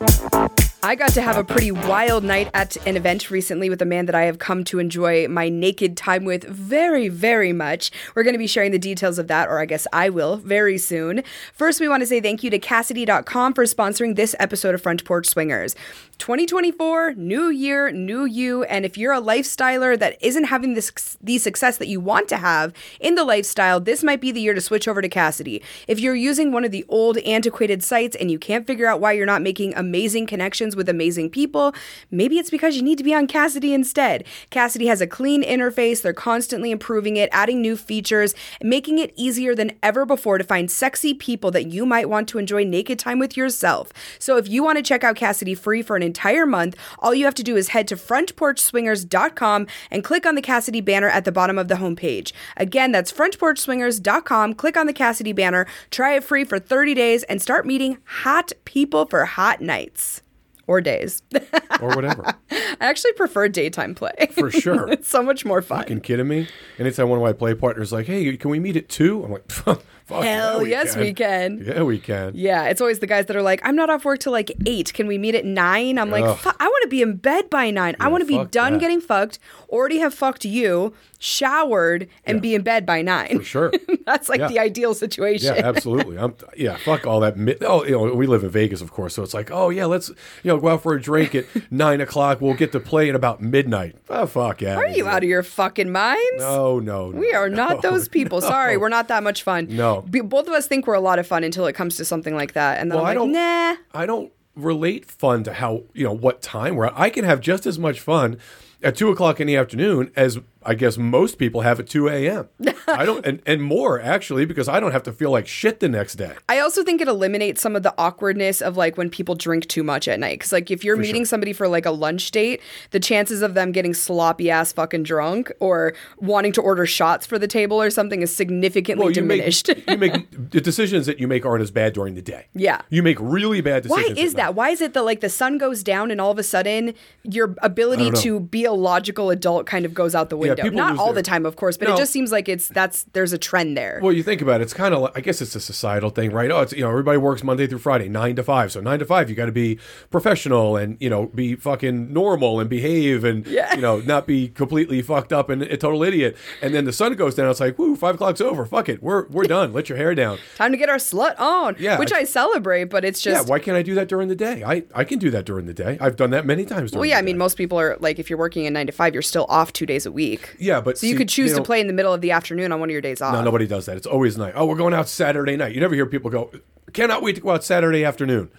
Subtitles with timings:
[0.00, 0.69] Thank you.
[0.82, 4.06] I got to have a pretty wild night at an event recently with a man
[4.06, 7.90] that I have come to enjoy my naked time with very, very much.
[8.14, 10.78] We're going to be sharing the details of that, or I guess I will, very
[10.78, 11.22] soon.
[11.52, 15.04] First, we want to say thank you to Kasidie.com for sponsoring this episode of Front
[15.04, 15.76] Porch Swingers.
[16.16, 18.64] 2024, new year, new you.
[18.64, 22.72] And if you're a lifestyler that isn't having the success that you want to have
[23.00, 25.62] in the lifestyle, this might be the year to switch over to Kasidie.
[25.88, 29.12] If you're using one of the old antiquated sites and you can't figure out why
[29.12, 31.74] you're not making amazing connections with amazing people,
[32.10, 34.24] maybe it's because you need to be on Kasidie instead.
[34.50, 39.54] Kasidie has a clean interface, they're constantly improving it, adding new features, making it easier
[39.54, 43.18] than ever before to find sexy people that you might want to enjoy naked time
[43.18, 43.92] with yourself.
[44.18, 47.24] So if you want to check out Kasidie free for an entire month, all you
[47.24, 51.32] have to do is head to frontporchswingers.com and click on the Kasidie banner at the
[51.32, 52.32] bottom of the homepage.
[52.56, 54.54] Again, that's frontporchswingers.com.
[54.54, 58.52] Click on the Kasidie banner, try it free for 30 days, and start meeting hot
[58.64, 60.22] people for hot nights
[60.70, 61.22] or days.
[61.80, 62.26] Or whatever.
[62.50, 64.12] I actually prefer daytime play.
[64.32, 64.86] For sure.
[64.92, 65.78] it's so much more fun.
[65.78, 66.46] Fucking kidding me?
[66.78, 69.24] Anytime one of my play partners like, hey, can we meet at two?
[69.24, 69.50] I'm like,
[70.10, 70.24] fuck.
[70.24, 71.62] Hell yeah, yes, we can.
[71.64, 72.32] Yeah, we can.
[72.34, 74.92] Yeah, it's always the guys that are like, I'm not off work till like eight.
[74.92, 75.98] Can we meet at nine?
[75.98, 76.36] I'm like, Ugh.
[76.36, 77.96] "Fuck, I want to be in bed by nine.
[78.00, 78.80] I want to be fuck done that.
[78.80, 79.38] getting fucked,
[79.70, 83.38] already have fucked you, showered, and be in bed by nine.
[83.38, 83.72] For sure.
[84.06, 84.48] That's like Yeah.
[84.48, 85.54] the ideal situation.
[85.54, 86.18] Yeah, absolutely.
[86.18, 87.36] I'm yeah, fuck all that.
[87.36, 89.84] Mid- oh, you know, we live in Vegas, of course, so it's like, oh yeah,
[89.86, 92.40] let's you know go out for a drink at nine o'clock.
[92.40, 93.96] We'll get to play at about midnight.
[94.08, 94.76] Oh fuck yeah.
[94.76, 96.20] Are you out of your fucking minds?
[96.38, 98.40] No, no, We are not those people.
[98.50, 99.68] Sorry, we're not that much fun.
[99.70, 99.99] No.
[100.00, 102.34] B- both of us think we're a lot of fun until it comes to something
[102.34, 104.00] like that, and then Well, I I'm don't- like, nah.
[104.00, 106.86] I don't relate fun to how you know what time we're.
[106.86, 106.92] At.
[106.96, 108.38] I can have just as much fun
[108.82, 112.48] at two o'clock in the afternoon as I guess most people have at two a.m.
[112.88, 115.88] I don't, and, and more actually because I don't have to feel like shit the
[115.88, 116.34] next day.
[116.48, 119.82] I also think it eliminates some of the awkwardness of like when people drink too
[119.82, 120.38] much at night.
[120.38, 122.60] Because like if you're meeting somebody for like a lunch date,
[122.90, 127.38] the chances of them getting sloppy ass fucking drunk or wanting to order shots for
[127.38, 129.68] the table or something is significantly you diminished.
[129.68, 132.46] make you make the decisions that you make aren't as bad during the day.
[132.54, 132.82] Yeah.
[132.90, 134.16] you make really bad decisions.
[134.16, 134.54] Why is that?
[134.54, 137.54] Why is it that like the sun goes down and all of a sudden your
[137.62, 140.49] ability to be a logical adult kind of goes out the window?
[140.72, 141.94] Not all their- the time, of course, but No.
[141.94, 144.00] it just seems like it's that's there's a trend there.
[144.02, 146.30] Well, you think about it, it's kind of like, I guess it's a societal thing,
[146.32, 146.50] right?
[146.50, 148.72] Oh, it's, you know, everybody works Monday through Friday, nine to five.
[148.72, 149.78] So nine to five, you got to be
[150.10, 153.74] professional and, you know, be fucking normal and behave and, Yeah.
[153.74, 156.36] you know, not be completely fucked up and a total idiot.
[156.62, 157.50] And then the sun goes down.
[157.50, 158.64] It's like, woo, five o'clock's over.
[158.66, 159.02] Fuck it.
[159.02, 159.72] We're, we're done.
[159.72, 160.38] Let your hair down.
[160.56, 161.76] Time to get our slut on.
[161.78, 163.50] Yeah, Which I- I celebrate, but it's just Yeah.
[163.50, 164.62] Why can't I do that during the day?
[164.62, 165.96] I, I can do that during the day.
[166.02, 166.90] I've done that many times.
[166.90, 168.92] During Well, yeah, I mean, most people are like, if you're working a nine to
[168.92, 170.39] five, you're still off two days a week.
[170.58, 172.80] Yeah, but So you could choose to play in the middle of the afternoon on
[172.80, 173.32] one of your days off.
[173.32, 173.96] No, nobody does that.
[173.96, 174.54] It's always night.
[174.56, 175.74] Oh, we're going out Saturday night.
[175.74, 176.50] You never hear people go,
[176.92, 178.50] cannot wait to go out Saturday afternoon.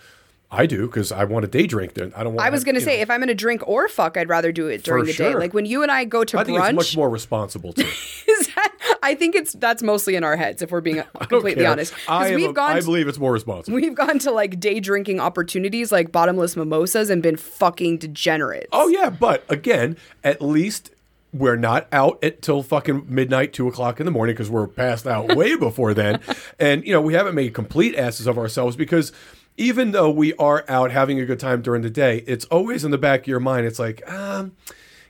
[0.54, 1.94] I do because I want a day drink.
[1.94, 2.34] Then I don't.
[2.34, 3.04] Want I was going to say, know.
[3.04, 5.34] if I'm going to drink or fuck, I'd rather do it during the day.
[5.34, 7.84] Like when you and I go to I think brunch, it's much more responsible too.
[8.28, 11.94] is that, I think it's that's mostly in our heads if we're being completely honest.
[12.10, 13.78] I, we've a- gone I believe it's more responsible.
[13.78, 18.68] we've gone to like day drinking opportunities like bottomless mimosas and been fucking degenerates.
[18.74, 20.92] oh yeah, but again, at least
[21.34, 25.36] we're not out until fucking midnight, two o'clock in the morning because we're passed out
[25.36, 26.20] way before then,
[26.60, 29.12] and you know we haven't made complete asses of ourselves because.
[29.58, 32.90] Even though we are out having a good time during the day, it's always in
[32.90, 33.66] the back of your mind.
[33.68, 34.54] It's like, um,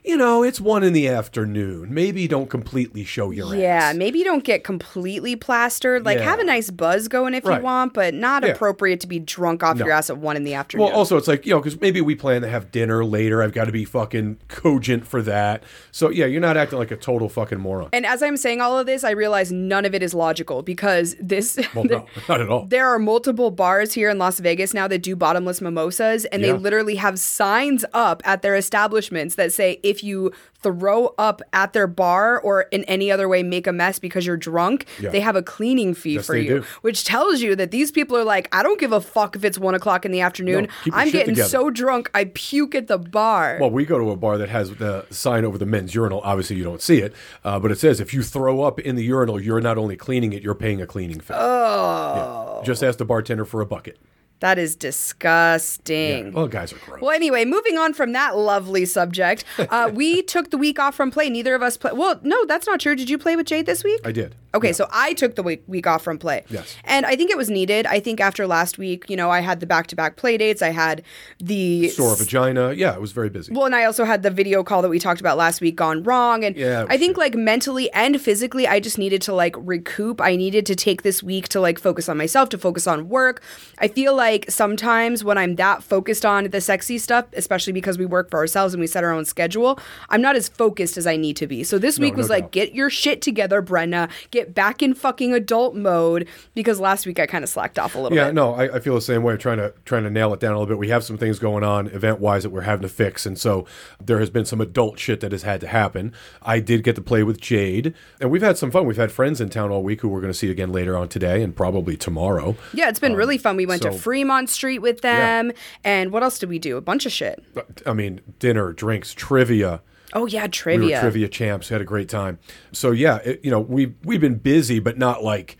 [0.04, 1.92] you know, it's one in the afternoon.
[1.94, 3.54] Maybe don't completely show your ass.
[3.54, 3.94] Yeah, ass.
[3.96, 6.04] maybe you don't get completely plastered.
[6.04, 6.24] Like Yeah.
[6.24, 7.58] have a nice buzz going if Right.
[7.58, 8.50] you want, but not Yeah.
[8.50, 10.86] appropriate to be drunk off your ass at one in the afternoon.
[10.86, 13.42] Well, also it's like you know because maybe we plan to have dinner later.
[13.42, 15.62] I've got to be fucking cogent for that.
[15.92, 17.88] So yeah, you're not acting like a total fucking moron.
[17.92, 21.16] And as I'm saying all of this, I realize none of it is logical because
[21.20, 22.66] this Well, no, not at all.
[22.66, 26.52] there are multiple bars here in Las Vegas now that do bottomless mimosas and Yeah.
[26.52, 31.72] they literally have signs up at their establishments that say if you throw up at
[31.72, 35.10] their bar or in any other way make a mess because you're drunk, Yeah.
[35.10, 36.60] they have a cleaning fee Yes, for you.
[36.60, 36.64] do.
[36.82, 39.58] Which tells you that these people are like, I don't give a fuck if it's
[39.58, 40.68] one o'clock in the afternoon.
[40.86, 43.58] No, I'm getting together." so drunk I puke at the bar.
[43.60, 46.20] Well, we go to a bar that has the sign over the men's urinal.
[46.24, 47.12] Obviously, you don't see it,
[47.44, 50.32] uh, but it says if you throw up in the urinal, you're not only cleaning
[50.32, 51.34] it, you're paying a cleaning fee.
[51.36, 52.62] Oh.
[52.64, 53.98] Just ask the bartender for a bucket.
[54.42, 56.32] That is disgusting.
[56.32, 57.00] Well, guys are gross.
[57.00, 61.12] Well, anyway, moving on from that lovely subject, uh, we took the week off from
[61.12, 61.30] play.
[61.30, 61.92] Neither of us play.
[61.92, 62.96] Well, no, that's not true.
[62.96, 64.00] Did you play with Jade this week?
[64.04, 64.34] I did.
[64.54, 64.72] Okay, Yeah.
[64.72, 66.44] so I took the week, week off from play.
[66.48, 66.76] Yes.
[66.84, 67.86] And I think it was needed.
[67.86, 70.62] I think after last week, you know, I had the back to back play dates.
[70.62, 71.02] I had
[71.38, 71.88] the.
[71.88, 72.72] Sore vagina.
[72.72, 73.52] Yeah, it was very busy.
[73.52, 76.02] Well, and I also had the video call that we talked about last week gone
[76.02, 76.44] wrong.
[76.44, 80.20] And Yeah, I think like mentally and physically, I just needed to like recoup.
[80.20, 83.42] I needed to take this week to like focus on myself, to focus on work.
[83.78, 88.06] I feel like sometimes when I'm that focused on the sexy stuff, especially because we
[88.06, 89.78] work for ourselves and we set our own schedule,
[90.08, 91.64] I'm not as focused as I need to be.
[91.64, 92.52] So this week no was like, doubt.
[92.52, 94.10] get your shit together, Brenna.
[94.30, 97.98] Get back in fucking adult mode because last week I kind of slacked off a
[97.98, 98.16] little bit.
[98.16, 98.34] Yeah, bit.
[98.34, 99.36] no, I, I feel the same way.
[99.36, 100.78] Trying to trying to nail it down a little bit.
[100.78, 103.66] We have some things going on event wise that we're having to fix, and so
[104.04, 106.12] there has been some adult shit that has had to happen.
[106.42, 108.86] I did get to play with Jade, and we've had some fun.
[108.86, 111.08] We've had friends in town all week who we're going to see again later on
[111.08, 112.56] today and probably tomorrow.
[112.72, 113.56] Yeah, it's been really fun.
[113.56, 115.52] We went to Um, Fremont Street with them.
[115.84, 116.76] And what else did we do?
[116.76, 117.42] A bunch of shit.
[117.86, 119.80] I mean, dinner, drinks, trivia.
[120.12, 120.96] Oh, yeah, We trivia.
[120.96, 121.68] were trivia champs.
[121.68, 122.38] Had a great time.
[122.72, 125.56] So yeah, it, you know, we we've been busy, but not like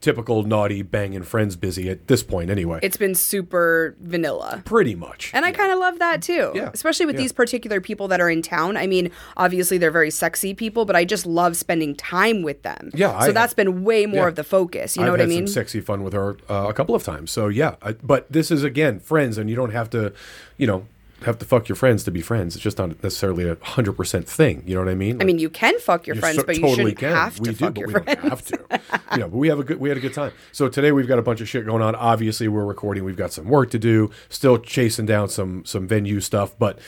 [0.00, 2.78] typical naughty banging friends busy at this point anyway.
[2.84, 4.62] It's been super vanilla.
[4.64, 5.32] pretty much.
[5.34, 6.52] And I kind of love that too.
[6.54, 6.70] Yeah.
[6.72, 7.22] Especially with Yeah.
[7.22, 8.76] these particular people that are in town.
[8.76, 12.90] I mean, obviously they're very sexy people, but I just love spending time with them.
[12.94, 14.28] Yeah, So I- that's been way more yeah.
[14.28, 14.96] of the focus.
[14.96, 15.48] You know I've what I mean?
[15.48, 17.32] some sexy fun with her uh, a couple of times.
[17.32, 20.12] So yeah, I, but this is again friends, and you don't have to,
[20.58, 20.86] you know,
[21.24, 22.54] have to fuck your friends to be friends.
[22.54, 24.62] It's just not necessarily a hundred percent thing.
[24.66, 25.20] You know what I mean?
[25.20, 27.14] I mean, you can fuck your You friends, so- but you totally shouldn't can.
[27.14, 28.06] have to do, fuck but your we friends.
[28.22, 28.80] don't have to.
[29.12, 30.32] you know, but we have a good we had a good time.
[30.52, 31.94] So today we've got a bunch of shit going on.
[31.94, 33.04] Obviously, we're recording.
[33.04, 34.10] We've got some work to do.
[34.28, 36.78] Still chasing down some some venue stuff, but.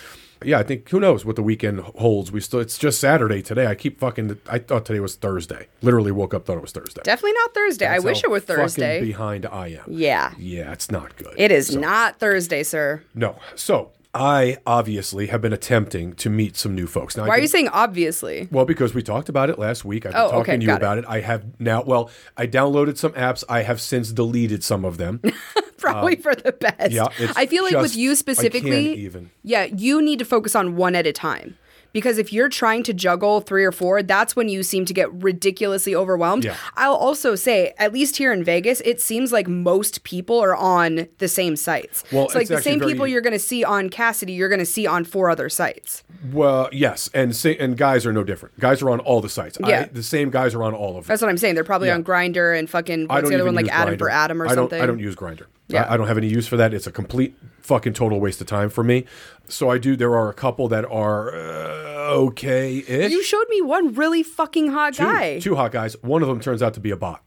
[0.42, 2.32] Yeah, I think who knows what the weekend holds.
[2.32, 3.66] We still it's just Saturday today.
[3.66, 5.66] I keep fucking I thought today was Thursday.
[5.82, 7.02] Literally woke up thought it was Thursday.
[7.04, 7.86] Definitely not Thursday.
[7.86, 9.00] I wish it were fucking Thursday.
[9.02, 9.82] behind I am.
[9.88, 10.32] yeah.
[10.38, 11.34] Yeah, it's not good.
[11.36, 13.02] It is not Thursday, sir.
[13.14, 13.36] No.
[13.54, 17.16] So I obviously have been attempting to meet some new folks.
[17.16, 18.48] Now, Why are you saying obviously?
[18.50, 20.04] Well, because we talked about it last week.
[20.04, 20.76] I've been Oh, okay, talking to you got it.
[20.84, 21.04] about it.
[21.06, 21.82] I have now.
[21.84, 23.44] Well, I downloaded some apps.
[23.48, 25.20] I have since deleted some of them.
[25.78, 26.80] Probably for the best.
[26.80, 29.30] Um, yeah, it's I feel like with you specifically, even.
[29.42, 31.56] yeah, you need to focus on one at a time.
[31.92, 35.12] Because if you're trying to juggle three or four, that's when you seem to get
[35.12, 36.44] ridiculously overwhelmed.
[36.44, 36.56] Yeah.
[36.76, 41.08] I'll also say, at least here in Vegas, it seems like most people are on
[41.19, 42.04] the same sites.
[42.12, 44.58] Well, so like the same very- people you're going to see on Kasidie, you're going
[44.60, 46.02] to see on four other sites.
[46.32, 48.58] Well, yes, and sa- and guys are no different.
[48.60, 49.58] Guys are on all the sites.
[49.66, 49.81] Yeah.
[49.82, 51.08] I, the same guys are on all of them.
[51.08, 51.54] That's what I'm saying.
[51.54, 51.94] They're probably Yeah.
[51.94, 54.56] on Grindr and fucking what's the other one like Adam for Adam or I don't,
[54.64, 54.81] something.
[54.81, 55.46] I don't use Grindr.
[55.72, 55.84] Yeah.
[55.84, 56.72] I, I don't have any use for that.
[56.75, 59.05] It's a complete fucking total waste of time for me.
[59.49, 59.96] So I do.
[59.96, 63.11] There are a couple that are uh, okay ish.
[63.12, 65.38] You showed me one really fucking hot guy.
[65.40, 65.94] Two hot guys.
[66.02, 67.22] One of them turns out to be a bot.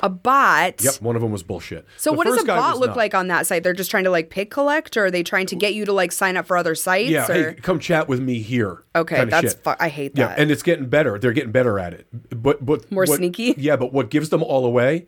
[0.00, 0.82] A bot.
[0.82, 1.86] Yep, one of them was bullshit.
[1.98, 2.96] So The what does a bot look not.
[2.96, 3.62] like on that site?
[3.62, 5.92] They're just trying to like pick collect, or are they trying to get you to
[5.92, 7.08] like sign up for other sites?
[7.10, 7.50] Yeah, or?
[7.50, 8.82] hey, come chat with me here.
[8.96, 10.36] Okay, that's fu- I hate that.
[10.36, 11.16] Yeah, and it's getting better.
[11.18, 12.08] They're getting better at it.
[12.30, 13.54] But but More what- sneaky?
[13.56, 15.06] Yeah, but what gives them all away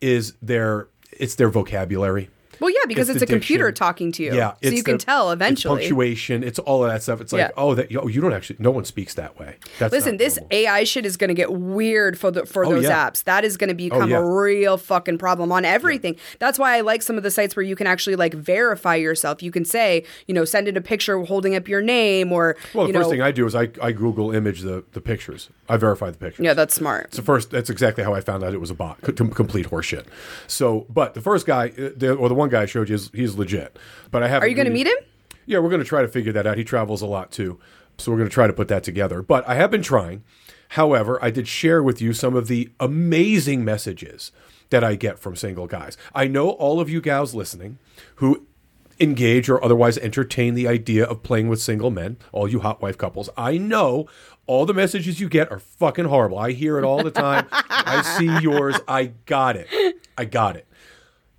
[0.00, 2.30] is their it's their vocabulary.
[2.60, 4.34] Well, yeah, because it's, a computer talking to you.
[4.34, 5.80] Yeah, so you can the- tell it's eventually.
[5.80, 6.42] punctuation.
[6.42, 7.20] It's all of that stuff.
[7.20, 7.50] It's like Yeah.
[7.56, 9.56] oh that oh, you don't actually no one speaks that way.
[9.78, 10.48] That's Listen, this normal.
[10.56, 13.06] AI shit is going to get weird for the for those yeah.
[13.06, 13.24] Oh, apps.
[13.24, 14.18] That is going to become yeah.
[14.18, 16.16] a real fucking problem on everything.
[16.38, 19.42] That's why I like some of the sites where you can actually like verify yourself.
[19.42, 22.86] You can say, you know, send in a picture holding up your name, or well,
[22.86, 25.50] the first know, thing I do is I, I Google image the, the pictures.
[25.68, 26.44] I verify the pictures.
[26.44, 27.06] yeah, that's smart.
[27.06, 27.50] It's the first.
[27.50, 29.00] That's exactly how I found out it was a bot.
[29.02, 30.06] Co- complete horseshit.
[30.46, 33.10] So, but the first guy, uh, the, or the one guy I showed you, is
[33.14, 33.78] he's legit.
[34.10, 34.42] But I have.
[34.42, 34.96] Are you going to meet him?
[35.46, 36.58] Yeah, we're going to try to figure that out.
[36.58, 37.58] He travels a lot too,
[37.96, 39.22] so we're going to try to put that together.
[39.22, 40.24] But I have been trying.
[40.72, 44.32] However, I did share with you some of the amazing messages
[44.68, 45.96] that I get from single guys.
[46.14, 47.78] I know all of you gals listening
[48.16, 48.46] who
[49.00, 52.98] engage or otherwise entertain the idea of playing with single men, all you hot wife
[52.98, 53.30] couples.
[53.34, 54.06] I know
[54.46, 56.38] all the messages you get are fucking horrible.
[56.38, 57.46] I hear it all the time.
[57.50, 58.76] I see yours.
[58.86, 59.68] I got it.
[60.18, 60.67] I got it.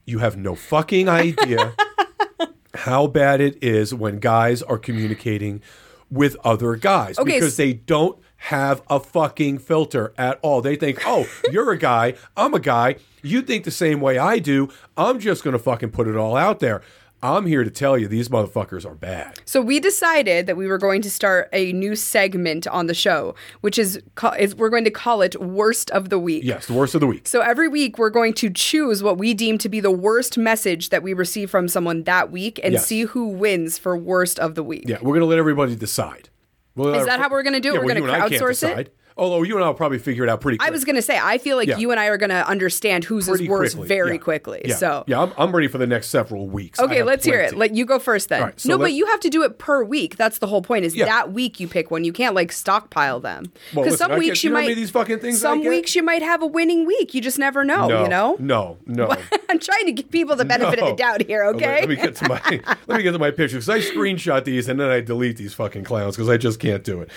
[0.10, 1.76] You have no fucking idea
[2.74, 5.62] how bad it is when guys are communicating
[6.10, 10.62] with other guys Okay, because s- they don't have a fucking filter at all.
[10.62, 12.96] They think, "Oh, you're a guy, I'm a guy.
[13.22, 14.70] You think the same way I do.
[14.98, 16.82] I'm just to fucking put it all out there."
[17.22, 19.40] I'm here to tell you these motherfuckers are bad.
[19.46, 23.36] So we decided that we were going to start a new segment on the show,
[23.62, 24.02] which is,
[24.38, 27.08] is we're going to call it "Worst of the Week." Yes, the worst of the
[27.08, 27.28] week.
[27.28, 30.90] So every week we're going to choose what we deem to be the worst message
[30.90, 32.86] that we receive from someone that week and Yes.
[32.86, 34.86] see who wins for worst of the week.
[34.88, 36.30] Yeah, we're going to let everybody decide.
[36.76, 37.74] We'll Is that how we're gonna do it?
[37.74, 38.96] Yeah, We're well, I can't crowdsource it?
[39.20, 40.58] Although you and I'll probably figure it out pretty.
[40.58, 40.68] Quick.
[40.68, 41.78] I was gonna say, I feel like Yeah.
[41.78, 43.88] you and I are gonna understand whose pretty is worse quickly.
[43.88, 44.18] very Yeah.
[44.18, 44.62] quickly.
[44.66, 44.76] Yeah.
[44.76, 46.80] So yeah, I'm, I'm ready for the next several weeks.
[46.80, 47.50] Okay, let's hear it.
[47.54, 47.58] plenty.
[47.60, 48.42] Let you go first then.
[48.42, 50.16] Right, so no, but you have to do it per week.
[50.16, 50.86] That's the whole point.
[50.86, 52.04] Is that week you pick one.
[52.04, 53.52] You can't like stockpile them.
[53.72, 55.96] Because listen, some I weeks get- you you know might these fucking things Some weeks
[55.96, 57.14] you might have a winning week.
[57.14, 57.88] You just never know.
[57.88, 58.38] no, You know.
[58.40, 59.08] no, no.
[59.50, 61.46] I'm trying to give people the benefit of the doubt here.
[61.46, 61.80] Let- Okay.
[61.82, 62.42] Let, me get to my
[62.88, 65.54] let me get to my pictures because I screenshot these and then I delete these
[65.54, 67.10] fucking clowns because I just can't do it.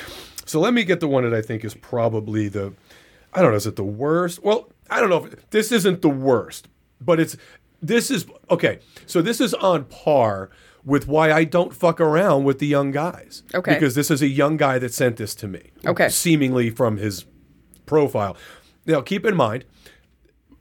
[0.52, 2.74] So let me get the one that I think is probably the
[3.32, 4.44] I don't know is it the worst?
[4.44, 6.68] Well, I don't know if this isn't the worst,
[7.00, 7.38] but it's
[7.80, 8.80] this is okay.
[9.06, 10.50] So this is on par
[10.84, 13.44] with why I don't fuck around with the young guys.
[13.54, 13.72] Okay.
[13.72, 15.70] Because this is a young guy that sent this to me.
[15.86, 16.10] Okay.
[16.10, 17.24] Seemingly from his
[17.86, 18.36] profile.
[18.84, 19.64] Now keep in mind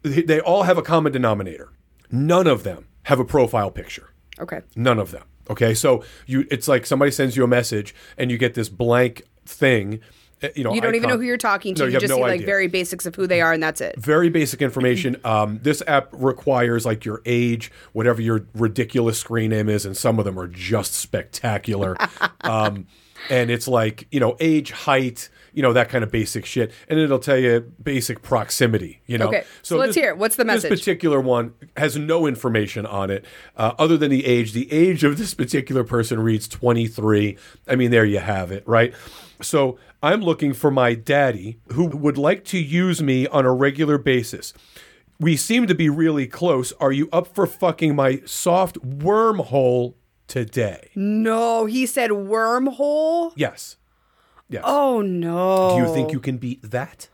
[0.04, 1.74] they they all have a common denominator.
[2.10, 4.14] None of them have a profile picture.
[4.40, 4.62] okay.
[4.74, 5.24] None of them.
[5.50, 9.24] Okay, so you it's like somebody sends you a message and you get this blank
[9.46, 10.00] thing.
[10.44, 11.84] uh, You know, You don't even know who you're talking to.
[11.84, 13.82] No, you, you just no see like very basics of who they are, and that's
[13.82, 14.00] it.
[14.00, 15.18] Very basic information.
[15.26, 20.18] Um, this app requires like your age, whatever your ridiculous screen name is, and some
[20.20, 21.96] of them are just spectacular.
[22.42, 22.88] um,
[23.30, 27.00] and it's like you know age, height, you know that kind of basic shit, and
[27.00, 29.02] it'll tell you basic proximity.
[29.06, 29.28] You know.
[29.28, 30.18] Okay, so let's hear it.
[30.18, 30.70] What's the message?
[30.70, 33.26] This particular one has no information on it
[33.58, 34.54] uh, other than the age.
[34.54, 37.38] The age of this particular person reads 23.
[37.68, 38.94] I mean, there you have it, right?
[39.42, 43.98] So I'm looking for my daddy who would like to use me on a regular
[43.98, 44.54] basis.
[45.20, 46.74] We seem to be really close.
[46.80, 49.94] Are you up for fucking my soft wormhole
[50.28, 50.90] today?
[50.96, 53.34] No, he said wormhole.
[53.36, 53.78] Yes.
[54.52, 54.64] Yes.
[54.66, 55.76] Oh no.
[55.78, 57.08] Do you think you can beat that?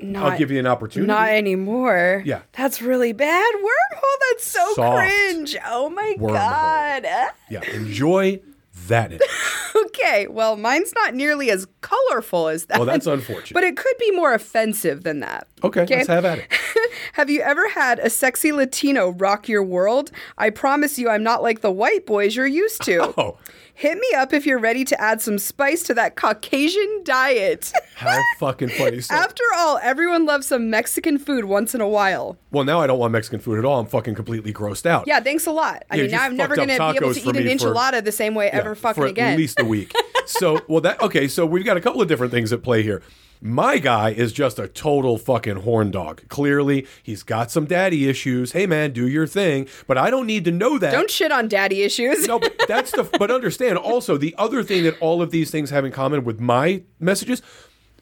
[0.00, 1.08] Not, I'll give you an opportunity.
[1.08, 2.22] Not anymore.
[2.24, 2.42] Yeah.
[2.52, 3.52] That's really bad.
[3.56, 4.18] Wormhole.
[4.30, 5.56] That's so Soft cringe.
[5.66, 6.32] Oh my wormhole.
[6.34, 7.04] god.
[7.50, 7.62] yeah.
[7.72, 8.40] Enjoy
[8.86, 9.20] that.
[9.76, 12.78] Okay, well, mine's not nearly as colorful as that.
[12.78, 13.54] Well, that's unfortunate.
[13.54, 15.46] But it could be more offensive than that.
[15.62, 16.46] Okay, let's have at it.
[17.12, 20.10] Have you ever had a sexy Latino rock your world?
[20.38, 23.12] I promise you, I'm not like the white boys you're used to.
[23.18, 23.38] Oh.
[23.78, 27.72] Hit me up if you're ready to add some spice to that Caucasian diet.
[27.94, 29.00] How fucking funny.
[29.00, 32.36] So, After all, everyone loves some Mexican food once in a while.
[32.50, 33.78] well, now I don't want Mexican food at all.
[33.78, 35.04] I'm fucking completely grossed out.
[35.06, 35.84] Yeah, thanks a lot.
[35.92, 37.20] I Yeah, mean, you now I'm never fucked going up to be able tacos to
[37.20, 39.14] for eat an me for- enchilada the same way ever fucking again.
[39.14, 39.38] for at again.
[39.38, 39.92] least a week.
[40.26, 41.28] so, well, that okay.
[41.28, 43.00] So we've got a couple of different things at play here.
[43.40, 46.22] My guy is just a total fucking horn dog.
[46.28, 48.52] Clearly, he's got some daddy issues.
[48.52, 49.68] Hey, man, do your thing.
[49.86, 50.90] But I don't need to know that.
[50.90, 52.26] Don't shit on daddy issues.
[52.26, 53.04] no, but that's the.
[53.04, 56.40] But understand also the other thing that all of these things have in common with
[56.40, 57.42] my messages: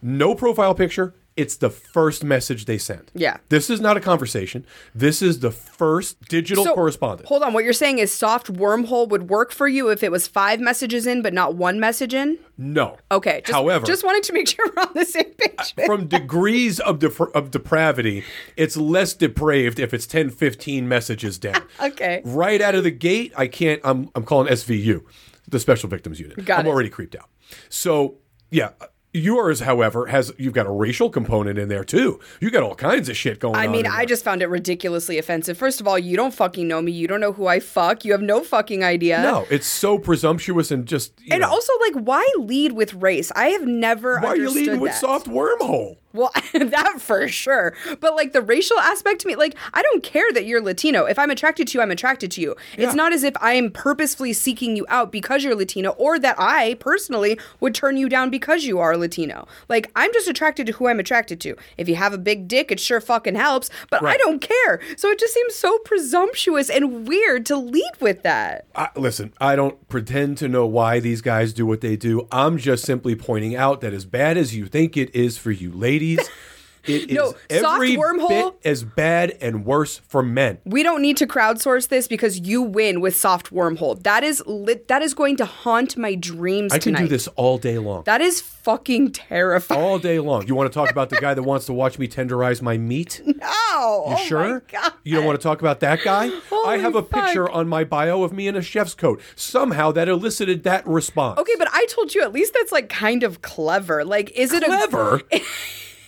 [0.00, 1.14] no profile picture.
[1.36, 3.10] It's the first message they send.
[3.14, 3.36] Yeah.
[3.50, 4.64] This is not a conversation.
[4.94, 7.28] This is the first digital So, correspondence.
[7.28, 7.52] Hold on.
[7.52, 11.06] What you're saying is soft wormhole would work for you if it was five messages
[11.06, 12.38] in, but not one message in?
[12.56, 12.96] no.
[13.12, 13.42] Okay.
[13.44, 15.74] Just, However, just wanted to make sure we're on the same page.
[15.84, 18.24] from degrees of of depravity,
[18.56, 21.62] it's less depraved if it's 10, 15 messages down.
[21.82, 22.22] Okay.
[22.24, 23.80] Right out of the gate, I can't.
[23.84, 25.02] I'm I'm calling SVU,
[25.46, 26.42] the Special Victims Unit.
[26.46, 26.70] Got I'm it.
[26.70, 27.28] already creeped out.
[27.68, 28.14] So
[28.50, 28.70] yeah.
[29.16, 32.20] Yours, however, has you've got a racial component in there too.
[32.40, 33.60] You got all kinds of shit going on.
[33.60, 35.56] I mean, I just found it ridiculously offensive.
[35.56, 36.92] First of all, you don't fucking know me.
[36.92, 38.04] You don't know who I fuck.
[38.04, 39.22] You have no fucking idea.
[39.22, 41.12] no, it's so presumptuous and just.
[41.30, 43.32] And know, also, like, why lead with race?
[43.34, 45.96] I have never why are you leading with soft wormhole?
[46.16, 47.74] Well, that for sure.
[48.00, 51.04] But like the racial aspect to me, like I don't care that you're Latino.
[51.04, 52.56] If I'm attracted to you, I'm attracted to you.
[52.76, 52.86] Yeah.
[52.86, 56.36] It's not as if I am purposefully seeking you out because you're Latino or that
[56.38, 59.46] I personally would turn you down because you are Latino.
[59.68, 61.56] Like I'm just attracted to who I'm attracted to.
[61.76, 64.80] If you have a big dick, it sure fucking helps, but I don't care.
[64.96, 68.66] So it just seems so presumptuous and weird to lead with that.
[68.74, 72.26] I, listen, I don't pretend to know why these guys do what they do.
[72.32, 75.72] I'm just simply pointing out that as bad as you think it is for you
[75.72, 76.30] ladies, it
[77.10, 80.58] is No, soft every wormhole- bit as bad and worse for men.
[80.64, 84.00] We don't need to crowdsource this because you win with soft wormhole.
[84.04, 84.86] That is lit.
[84.88, 88.04] That is going to haunt my dreams I can do this all day long.
[88.04, 89.80] That is fucking terrifying.
[89.80, 90.46] all day long.
[90.46, 93.20] You want to talk about the guy that wants to watch me tenderize my meat?
[93.24, 93.32] No.
[93.34, 94.54] You Oh, sure?
[94.54, 94.92] my God.
[95.02, 96.30] You don't want to talk about that guy?
[96.66, 97.24] I have a fuck.
[97.26, 99.20] picture on my bio of me in a chef's coat.
[99.34, 101.38] Somehow that elicited that response.
[101.40, 104.04] Okay, but I told you at least that's like kind of clever.
[104.04, 105.22] Like, is it clever.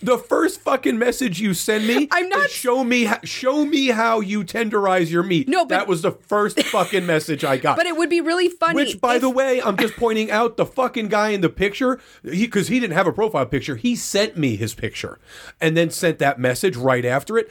[0.03, 4.21] the first fucking message you send me, I'm not- show me ho- show me how
[4.21, 5.49] you tenderize your meat.
[5.49, 7.77] No, but- that was the first fucking message I got.
[7.77, 8.75] But it would be really funny.
[8.77, 12.01] Which, by if- the way, I'm just pointing out the fucking guy in the picture,
[12.23, 13.77] because he, didn't have a profile picture.
[13.77, 15.19] He sent me his picture,
[15.61, 17.51] and then sent that message right after it.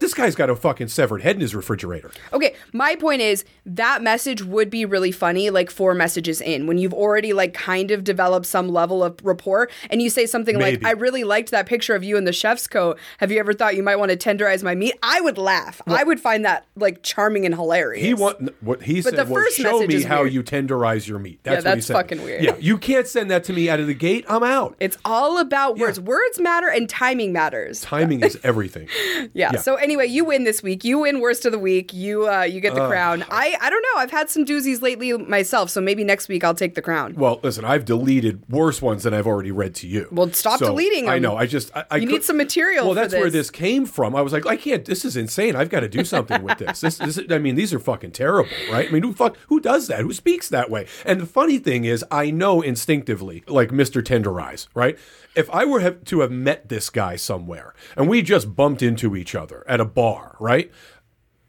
[0.00, 2.10] This guy's got a fucking severed head in his refrigerator.
[2.32, 6.78] Okay, my point is that message would be really funny like four messages in when
[6.78, 10.78] you've already like kind of developed some level of rapport and you say something Maybe.
[10.82, 12.98] like I really liked that picture of you in the chef's coat.
[13.18, 14.94] Have you ever thought you might want to tenderize my meat?
[15.02, 15.82] I would laugh.
[15.86, 18.02] I would find that like charming and hilarious.
[18.04, 20.32] He want what he But said the was show me how weird.
[20.32, 21.40] you tenderize your meat.
[21.42, 21.94] That's what he that's said.
[21.94, 22.42] fucking weird.
[22.42, 24.24] Yeah, you can't send that to me out of the gate.
[24.28, 24.76] I'm out.
[24.80, 26.00] it's all about words.
[26.00, 27.82] Words matter and timing matters.
[27.82, 28.88] Timing is everything.
[29.34, 29.50] Yeah.
[29.54, 29.60] Yeah.
[29.60, 30.84] So anyway, you win this week.
[30.84, 31.92] You win worst of the week.
[31.92, 33.24] You uh, you get the crown.
[33.30, 34.00] I I don't know.
[34.00, 37.14] I've had some doozies lately myself, so maybe next week I'll take the crown.
[37.14, 40.08] Well, listen, I've deleted worse ones than I've already read to you.
[40.10, 41.36] Well, stop So, deleting I know.
[41.36, 43.48] I just I, I You need some material Well, that's where this.
[43.48, 44.14] this came from.
[44.16, 44.84] I was like, I can't.
[44.84, 45.56] This is insane.
[45.56, 46.80] I've got to do something with this.
[46.80, 48.88] This, this I mean, these are fucking terrible, right?
[48.88, 50.00] I mean, who fuck who does that?
[50.00, 50.86] Who speaks that way?
[51.04, 54.98] And the funny thing is, I know instinctively, like Mister Tenderize, right?
[55.36, 59.16] If I were have, to have met this guy somewhere and we just bumped into
[59.16, 60.70] each other at a bar, right?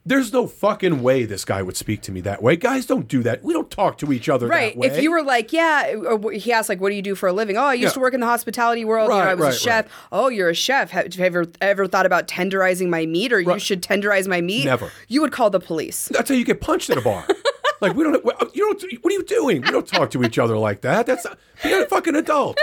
[0.08, 2.56] There's no fucking way this guy would speak to me that way.
[2.58, 3.42] Guys don't do that.
[3.44, 4.74] We don't talk to each other Right.
[4.76, 4.88] that way.
[4.88, 7.34] If you were like, yeah, or he asked like, what do you do for a
[7.34, 7.58] living?
[7.58, 7.94] Oh, I used Yeah.
[7.96, 9.10] to work in the hospitality world.
[9.10, 9.86] you know, I was right, a chef.
[9.86, 9.92] right.
[10.12, 10.92] Oh, you're a chef.
[10.92, 14.42] Have, have you ever ever thought about tenderizing my meat, or you should tenderize my
[14.42, 14.66] meat?
[14.66, 14.92] Never.
[15.08, 16.08] You would call the police.
[16.10, 17.26] That's how you get punched at a bar.
[17.88, 18.24] like we don't.
[18.56, 19.04] You don't.
[19.04, 19.62] What are you doing?
[19.62, 21.06] We don't talk to each other like that.
[21.06, 22.58] That's not, be a fucking adult.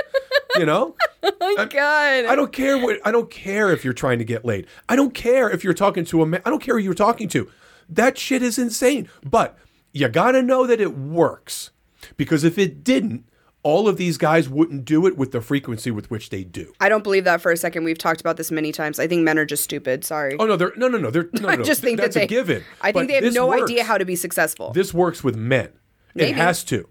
[0.56, 0.96] You know.
[1.24, 2.24] Oh my god.
[2.24, 2.98] I don't care what.
[3.04, 4.66] I don't care if you're trying to get laid.
[4.88, 6.42] I don't care if you're talking to a man.
[6.44, 7.48] I don't care who you're talking to.
[7.88, 9.08] That shit is insane.
[9.24, 9.56] But
[9.92, 11.70] you gotta know that it works
[12.16, 13.24] because if it didn't,
[13.64, 16.72] all of these guys wouldn't do it with the frequency with which they do.
[16.80, 17.84] I don't believe that for a second.
[17.84, 18.98] We've talked about this many times.
[18.98, 20.04] I think men are just stupid.
[20.04, 20.36] Sorry.
[20.38, 21.10] Oh no, they're no, no, no.
[21.10, 21.48] They're no, no.
[21.48, 22.64] I just think that's that they a given.
[22.80, 23.62] I But think they have no works.
[23.62, 24.72] idea how to be successful.
[24.72, 25.68] This works with men.
[26.14, 26.88] It has to.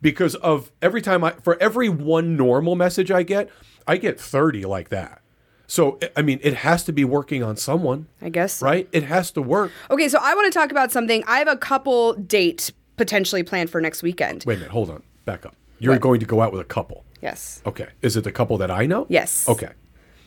[0.00, 3.50] Because of every time I for every one normal message I get,
[3.86, 5.22] I get 30 like that.
[5.66, 8.60] So I mean, it has to be working on someone, I guess.
[8.62, 8.88] right?
[8.92, 9.70] It has to work.
[9.90, 11.22] Okay, so I want to talk about something.
[11.26, 14.44] I have a couple date potentially planned for next weekend.
[14.46, 15.02] Wait a minute, hold on.
[15.24, 15.54] Back up.
[15.82, 17.04] You're going to go out with a couple.
[17.20, 17.62] Yes.
[17.66, 17.88] Okay.
[18.02, 19.06] Is it the couple that I know?
[19.08, 19.48] Yes.
[19.48, 19.70] Okay.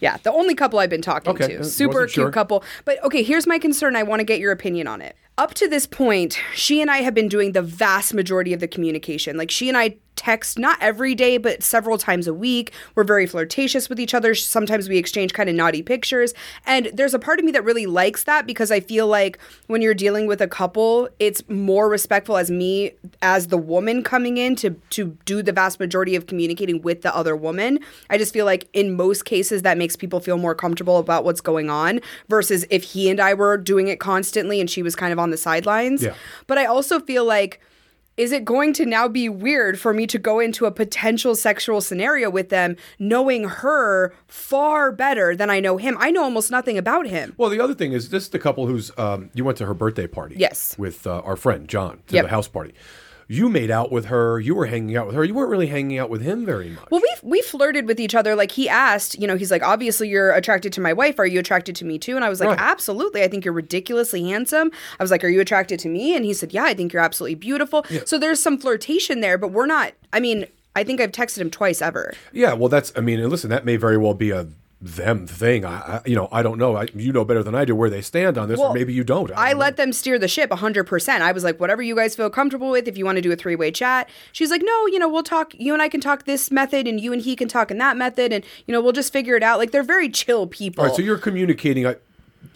[0.01, 1.63] Yeah, the only couple I've been talking Okay, to.
[1.63, 2.31] Super cute sure.
[2.31, 2.63] couple.
[2.83, 3.95] But okay, here's my concern.
[3.95, 5.15] I want to get your opinion on it.
[5.37, 8.67] Up to this point, she and I have been doing the vast majority of the
[8.67, 9.37] communication.
[9.37, 12.71] Like she and I text not every day, but several times a week.
[12.95, 14.35] We're very flirtatious with each other.
[14.35, 16.33] Sometimes we exchange kind of naughty pictures.
[16.65, 19.37] And there's a part of me that really likes that because I feel like
[19.67, 24.37] when you're dealing with a couple, it's more respectful as me as the woman coming
[24.37, 27.79] in to to do the vast majority of communicating with the other woman.
[28.09, 31.41] I just feel like in most cases that makes people feel more comfortable about what's
[31.41, 35.13] going on versus if he and I were doing it constantly and she was kind
[35.13, 36.03] of on the sidelines.
[36.03, 36.13] Yeah.
[36.47, 37.61] But I also feel like
[38.17, 41.81] is it going to now be weird for me to go into a potential sexual
[41.81, 45.97] scenario with them knowing her far better than I know him?
[45.99, 47.33] I know almost nothing about him.
[47.37, 49.73] Well, the other thing is this is the couple who's um, you went to her
[49.73, 50.35] birthday party.
[50.37, 50.77] Yes.
[50.77, 52.25] With uh, our friend John to Yep.
[52.25, 52.73] the house party.
[53.27, 54.39] You made out with her.
[54.39, 55.23] You were hanging out with her.
[55.23, 56.83] You weren't really hanging out with him very much.
[56.91, 58.35] Well, we we flirted with each other.
[58.35, 61.17] Like he asked, you know, he's like, obviously you're attracted to my wife.
[61.19, 62.15] Are you attracted to me too?
[62.15, 62.59] And I was like, Right.
[62.59, 63.23] absolutely.
[63.23, 64.71] I think you're ridiculously handsome.
[64.99, 66.15] I was like, are you attracted to me?
[66.15, 67.85] And he said, yeah, I think you're absolutely beautiful.
[68.05, 69.93] So there's some flirtation there, but we're not.
[70.13, 72.13] I mean, I think I've texted him twice ever.
[72.31, 72.91] Yeah, well, that's.
[72.95, 74.47] I mean, listen, that may very well be a
[74.85, 75.65] them thing.
[75.65, 76.75] I, I you know, I don't know.
[76.75, 78.93] I, you know better than I do where they stand on this, Well, or maybe
[78.93, 79.31] you don't.
[79.31, 79.59] I don't know.
[79.61, 81.21] let them steer the ship 100%.
[81.21, 83.35] I was like, whatever you guys feel comfortable with, if you want to do a
[83.35, 84.09] three way chat.
[84.31, 87.01] She's like, no, you know, we'll talk, you and I can talk this method, and
[87.01, 89.41] you and he can talk in that method, and, you know, we'll just figure it
[89.43, 89.57] out.
[89.57, 90.83] Like, they're very chill people.
[90.83, 91.85] All right, so you're communicating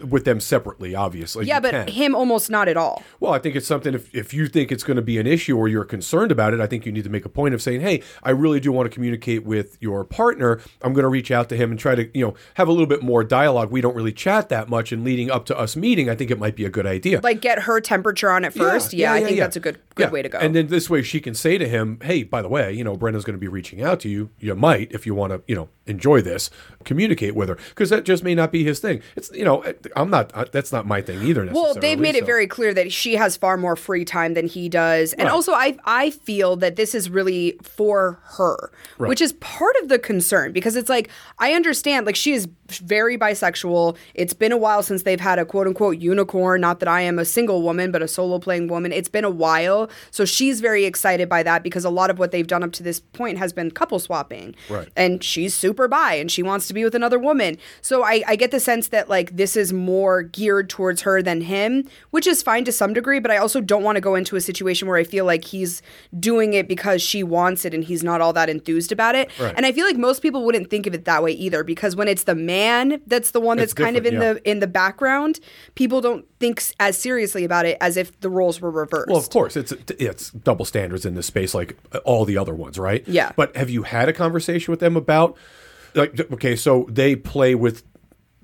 [0.07, 1.45] with them separately, obviously.
[1.45, 1.87] yeah, but can.
[1.87, 3.03] him almost not at all.
[3.19, 3.93] Well, I think it's something.
[3.93, 6.59] If, if you think it's going to be an issue or you're concerned about it,
[6.59, 8.89] I think you need to make a point of saying, "Hey, I really do want
[8.89, 10.59] to communicate with your partner.
[10.81, 12.87] I'm going to reach out to him and try to, you know, have a little
[12.87, 13.71] bit more dialogue.
[13.71, 16.39] We don't really chat that much, and leading up to us meeting, I think it
[16.39, 18.93] might be a good idea." Like, get her temperature on it first.
[18.93, 20.11] Yeah, I think that's a good good Yeah.
[20.11, 20.37] way to go.
[20.39, 22.95] And then this way, she can say to him, "Hey, by the way, you know,
[22.95, 24.29] Brenna's going to be reaching out to you.
[24.39, 26.49] You might, if you want to, you know, enjoy this,
[26.85, 29.01] communicate with her, because that just may not be his thing.
[29.15, 29.63] It's, you know,
[29.95, 30.31] I'm not.
[30.33, 31.49] uh, That's not my thing either.
[31.51, 34.69] Well, they've made it very clear that she has far more free time than he
[34.69, 35.13] does.
[35.13, 35.33] And Right.
[35.33, 39.99] also I I feel that this is really for her, which is part of the
[39.99, 43.95] concern because it's like I understand like she is very bisexual.
[44.13, 47.17] It's been a while since they've had a quote unquote unicorn, not that I am
[47.17, 48.91] a single woman, but a solo playing woman.
[48.91, 49.89] It's been a while.
[50.11, 52.83] So she's very excited by that because a lot of what they've done up to
[52.83, 54.55] this point has been couple swapping.
[54.69, 54.87] Right.
[54.95, 57.57] And she's super super bi and she wants to be with another woman.
[57.81, 61.41] So I, I get the sense that like this is more geared towards her than
[61.41, 64.35] him, which is fine to some degree, but I also don't want to go into
[64.35, 65.81] a situation where I feel like he's
[66.19, 69.29] doing it because she wants it and he's not all that enthused about it.
[69.39, 69.53] Right.
[69.55, 72.09] And I feel like most people wouldn't think of it that way either because when
[72.09, 75.39] it's the man that's the one that's kind of in different, the in the background,
[75.75, 79.07] people don't think as seriously about it as if the roles were reversed.
[79.07, 82.77] Well, of course, it's it's double standards in this space, like all the other ones,
[82.77, 83.07] right?
[83.07, 83.31] Yeah.
[83.35, 85.37] But have you had a conversation with them about,
[85.95, 87.83] like, okay, so they play with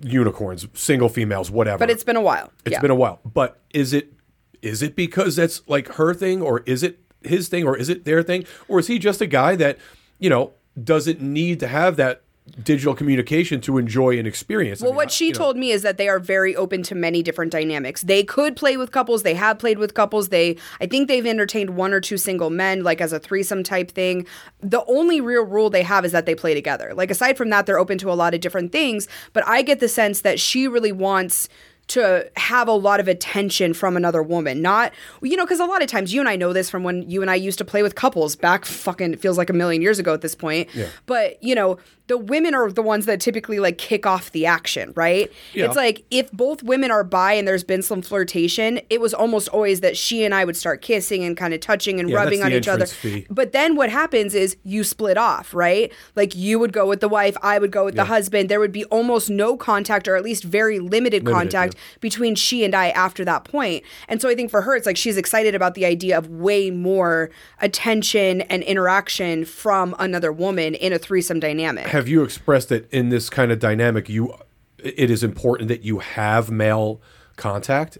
[0.01, 1.79] unicorns, single females, whatever.
[1.79, 2.51] but it's been a while.
[2.65, 2.81] It's yeah.
[2.81, 3.19] been a while.
[3.25, 4.13] But is it
[4.61, 8.05] is it because that's like her thing, or is it his thing, or is it
[8.05, 9.77] their thing, or is he just a guy that
[10.19, 12.23] you know doesn't need to have that
[12.63, 14.81] digital communication to enjoy an experience?
[14.81, 16.55] I Well, mean, what I- she you know, told me is that they are very
[16.55, 18.01] open to many different dynamics.
[18.03, 19.23] They could play with couples.
[19.23, 20.29] They have played with couples.
[20.29, 23.91] They, I think they've entertained one or two single men, like as a threesome type
[23.91, 24.27] thing.
[24.61, 26.93] The only real rule they have is that they play together.
[26.93, 29.07] Like aside from that, they're open to a lot of different things.
[29.33, 31.49] But I get the sense that she really wants
[31.87, 34.61] to have a lot of attention from another woman.
[34.61, 37.07] Not, you know, because a lot of times you and I know this from when
[37.09, 39.81] you and I used to play with couples back fucking, it feels like a million
[39.81, 40.69] years ago at this point.
[40.73, 40.87] Yeah.
[41.05, 44.93] But, you know, the women are the ones that typically like kick off the action,
[44.95, 45.31] right?
[45.53, 45.65] Yeah.
[45.65, 49.47] It's like if both women are bi and there's been some flirtation, it was almost
[49.49, 52.43] always that she and I would start kissing and kind of touching and Yeah, rubbing
[52.43, 52.85] on each other.
[52.85, 53.25] fee.
[53.29, 55.91] But then what happens is you split off, right?
[56.15, 58.49] Like you would go with the wife, I would go with the husband.
[58.49, 62.75] There would be almost no contact or at least very limited, contact between she and
[62.75, 63.83] I after that point.
[64.07, 66.71] And so I think for her, it's like she's excited about the idea of way
[66.71, 67.29] more
[67.61, 71.87] attention and interaction from another woman in a threesome dynamic.
[71.87, 74.33] have you expressed that in this kind of dynamic, you
[74.79, 77.01] it is important that you have male
[77.37, 77.97] contact?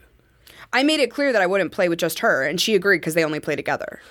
[0.74, 3.14] I made it clear that I wouldn't play with just her, and she agreed because
[3.14, 4.02] they only play together.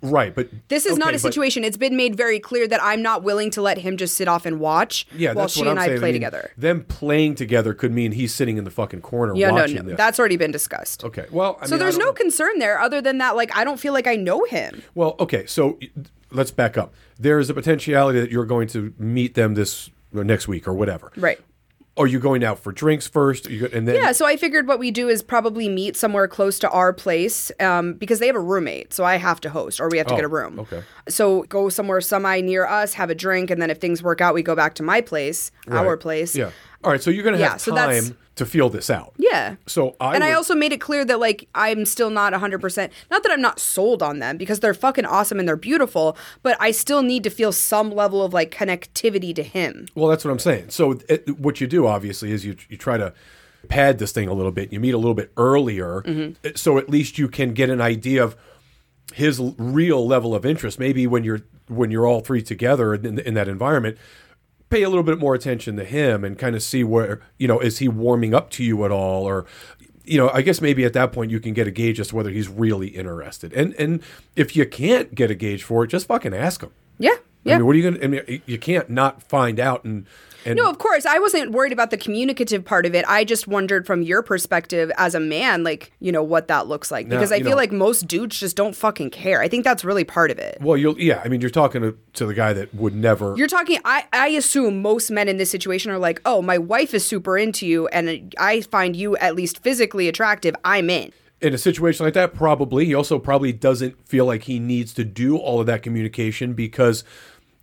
[0.00, 1.64] Right, but This is not okay, a but- situation.
[1.64, 4.46] It's been made very clear that I'm not willing to let him just sit off
[4.46, 5.98] and watch Yeah, while that's she and I saying.
[5.98, 6.50] play mean, together.
[6.56, 9.82] Them playing together could mean he's sitting in the fucking corner Yeah, no, watching no,
[9.82, 9.96] this.
[9.96, 11.04] that's already been discussed.
[11.04, 11.26] okay.
[11.30, 12.12] Well, I So mean, there's no know.
[12.12, 14.82] concern there other than that, like, I don't feel like I know him.
[14.94, 15.78] Well, okay, so
[16.30, 16.92] let's back up.
[17.18, 20.74] There is a potentiality that you're going to meet them this uh, next week or
[20.74, 21.12] whatever.
[21.16, 21.40] Right.
[21.96, 23.50] Are you going out for drinks first?
[23.50, 26.58] You and then Yeah, so I figured what we do is probably meet somewhere close
[26.60, 29.88] to our place um, because they have a roommate, so I have to host or
[29.90, 30.58] we have to Oh, get a room.
[30.60, 30.82] okay.
[31.08, 34.32] So go somewhere semi near us, have a drink, and then if things work out,
[34.32, 36.34] we go back to my place, our place.
[36.34, 36.50] Yeah.
[36.82, 39.12] All right, so you're going to Yeah, have so that's- time to feel this out.
[39.18, 39.56] Yeah.
[39.66, 42.90] So I and I would- also made it clear that like I'm still not 100%
[43.10, 46.56] not that I'm not sold on them because they're fucking awesome and they're beautiful, but
[46.60, 49.86] I still need to feel some level of like connectivity to him.
[49.94, 50.70] Well, that's what I'm saying.
[50.70, 53.12] So it, what you do obviously is you you try to
[53.68, 54.72] pad this thing a little bit.
[54.72, 56.48] You meet a little bit earlier, Mm-hmm.
[56.56, 58.34] so at least you can get an idea of
[59.14, 60.78] his real level of interest.
[60.78, 63.98] Maybe when you're when you're all three together in, in that environment,
[64.72, 67.60] pay a little bit more attention to him and kind of see where you know
[67.60, 69.46] is he warming up to you at all or.
[70.04, 72.16] You know, I guess maybe at that point you can get a gauge as to
[72.16, 74.02] whether he's really interested, and and
[74.34, 76.72] if you can't get a gauge for it, just fucking ask him.
[76.98, 77.14] Yeah.
[77.44, 77.54] Yeah.
[77.54, 78.04] I mean, what are you gonna?
[78.04, 80.06] I mean, you can't not find out and
[80.44, 81.06] and No, of course.
[81.06, 83.04] I wasn't worried about the communicative part of it.
[83.08, 86.90] I just wondered from your perspective as a man, like, you know, what that looks
[86.90, 87.06] like.
[87.06, 89.40] Now, Because I feel know- like most dudes just don't fucking care.
[89.40, 90.58] I think that's really part of it.
[90.60, 91.22] Well, you'll yeah.
[91.24, 93.34] I mean, you're talking to, to the guy that would never.
[93.36, 96.94] You're talking, I, I assume most men in this situation are like, oh, my wife
[96.94, 100.54] is super into you and I find you at least physically attractive.
[100.64, 101.12] I'm in.
[101.40, 105.04] in a situation like that, probably he also probably doesn't feel like he needs to
[105.04, 107.02] do all of that communication because,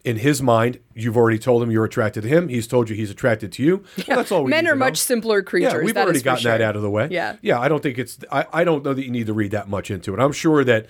[0.04, 2.48] in his mind, you've already told him you're attracted to him.
[2.48, 3.84] He's told you he's attracted to you.
[4.08, 4.86] Well, that's all we Men need are to know.
[4.86, 5.74] much simpler creatures.
[5.74, 7.10] Yeah, we've that already gotten that out of the way.
[7.12, 7.36] Yeah.
[7.42, 7.60] yeah.
[7.60, 8.18] I don't think it's.
[8.32, 10.20] I, I don't know that you need to read that much into it.
[10.20, 10.88] I'm sure that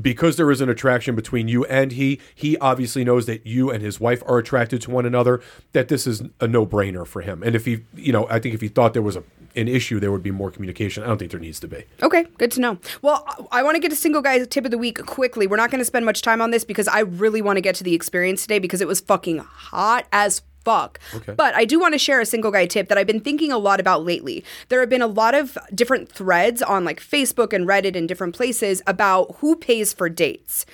[0.00, 3.82] because there is an attraction between you and he, he obviously knows that you and
[3.82, 5.40] his wife are attracted to one another.
[5.72, 7.42] That this is a no brainer for him.
[7.42, 9.24] And if he, you know, I think if he thought there was a
[9.56, 11.02] an issue, there would be more communication.
[11.02, 11.84] I don't think there needs to be.
[12.02, 12.78] Okay, good to know.
[13.02, 15.46] Well, I want to get a single guy tip of the week quickly.
[15.46, 17.74] We're not going to spend much time on this because I really want to get
[17.76, 20.98] to the experience today because it was fucking hot as fuck.
[21.14, 21.34] Okay.
[21.34, 23.58] But I do want to share a single guy tip that I've been thinking a
[23.58, 24.44] lot about lately.
[24.68, 28.34] There have been a lot of different threads on like Facebook and Reddit and different
[28.34, 30.64] places about who pays for dates.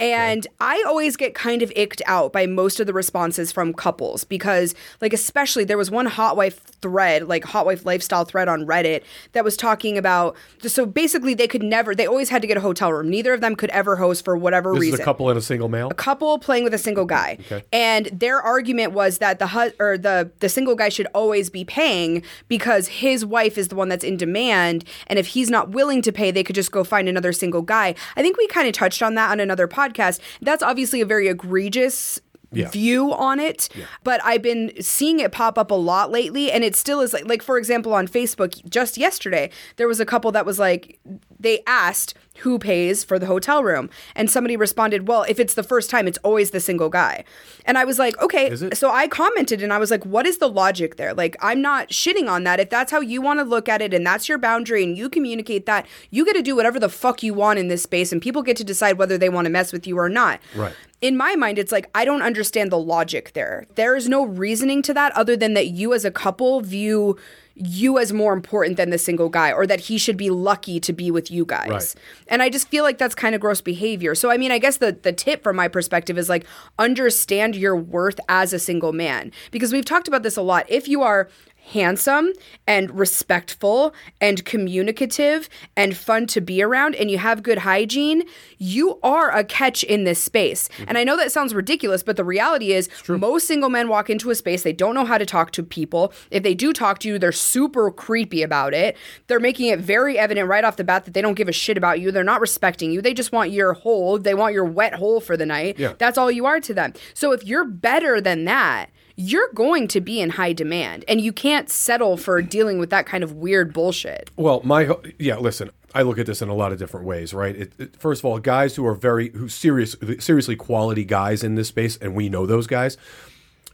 [0.00, 4.24] And I always get kind of icked out by most of the responses from couples
[4.24, 8.66] because, like, especially there was one hot wife thread, like hot wife lifestyle thread on
[8.66, 9.02] Reddit
[9.32, 10.36] that was talking about.
[10.62, 13.08] So basically, they could never, they always had to get a hotel room.
[13.08, 15.68] Neither of them could ever host for whatever This reason a couple and a single
[15.68, 15.88] male.
[15.90, 17.38] A couple playing with a single guy.
[17.72, 21.64] And their argument was that the hu- or the the single guy should always be
[21.64, 26.02] paying because his wife is the one that's in demand and if he's not willing
[26.02, 27.94] to pay they could just go find another single guy.
[28.16, 29.83] I think we kind of touched on that on another podcast.
[29.92, 32.20] That's obviously a very egregious
[32.52, 32.68] Yeah.
[32.70, 33.68] view on it.
[34.04, 37.26] But I've been seeing it pop up a lot lately, and it still is like,
[37.28, 41.00] like for example, on Facebook just yesterday, there was a couple that was like,
[41.40, 45.62] they asked who pays for the hotel room, and somebody responded, "Well, if it's the
[45.62, 47.24] first time, it's always the single guy."
[47.64, 50.48] And I was like, "Okay." So I commented, and I was like, "What is the
[50.48, 51.14] logic there?
[51.14, 52.60] Like, I'm not shitting on that.
[52.60, 55.08] If that's how you want to look at it, and that's your boundary, and you
[55.08, 58.20] communicate that, you get to do whatever the fuck you want in this space, and
[58.20, 60.74] people get to decide whether they want to mess with you or not." Right.
[61.04, 63.66] In my mind, it's like I don't understand the logic there.
[63.74, 67.18] There is no reasoning to that other than that you as a couple view
[67.56, 70.92] you as more important than the single guy or that he should be lucky to
[70.92, 71.68] be with you guys.
[71.68, 71.94] Right.
[72.26, 74.14] And I just feel like that's kind of gross behavior.
[74.14, 76.46] So I mean, I guess the the tip from my perspective is like
[76.78, 80.64] understand your worth as a single man because we've talked about this a lot.
[80.70, 81.28] If you are
[81.72, 82.32] handsome
[82.66, 88.22] and respectful and communicative and fun to be around and you have good hygiene,
[88.58, 90.68] you are a catch in this space.
[90.68, 90.84] Mm-hmm.
[90.88, 94.30] And I know that sounds ridiculous, but the reality is most single men walk into
[94.30, 96.12] a space, they don't know how to talk to people.
[96.30, 98.96] If they do talk to you, they're super creepy about it.
[99.26, 101.78] They're making it very evident right off the bat that they don't give a shit
[101.78, 102.10] about you.
[102.10, 103.00] They're not respecting you.
[103.00, 104.18] They just want your hole.
[104.18, 105.78] They want your wet hole for the night.
[105.78, 105.94] Yeah.
[105.98, 106.92] That's all you are to them.
[107.14, 111.32] So if you're better than that, you're going to be in high demand and you
[111.32, 114.30] can't settle for dealing with that kind of weird bullshit.
[114.36, 115.36] Well, my yeah.
[115.36, 117.54] Listen, I look at this in a lot of different ways, right?
[117.54, 121.54] It, it- first of all, guys who are very who serious, seriously quality guys in
[121.54, 122.96] this space, and we know those guys.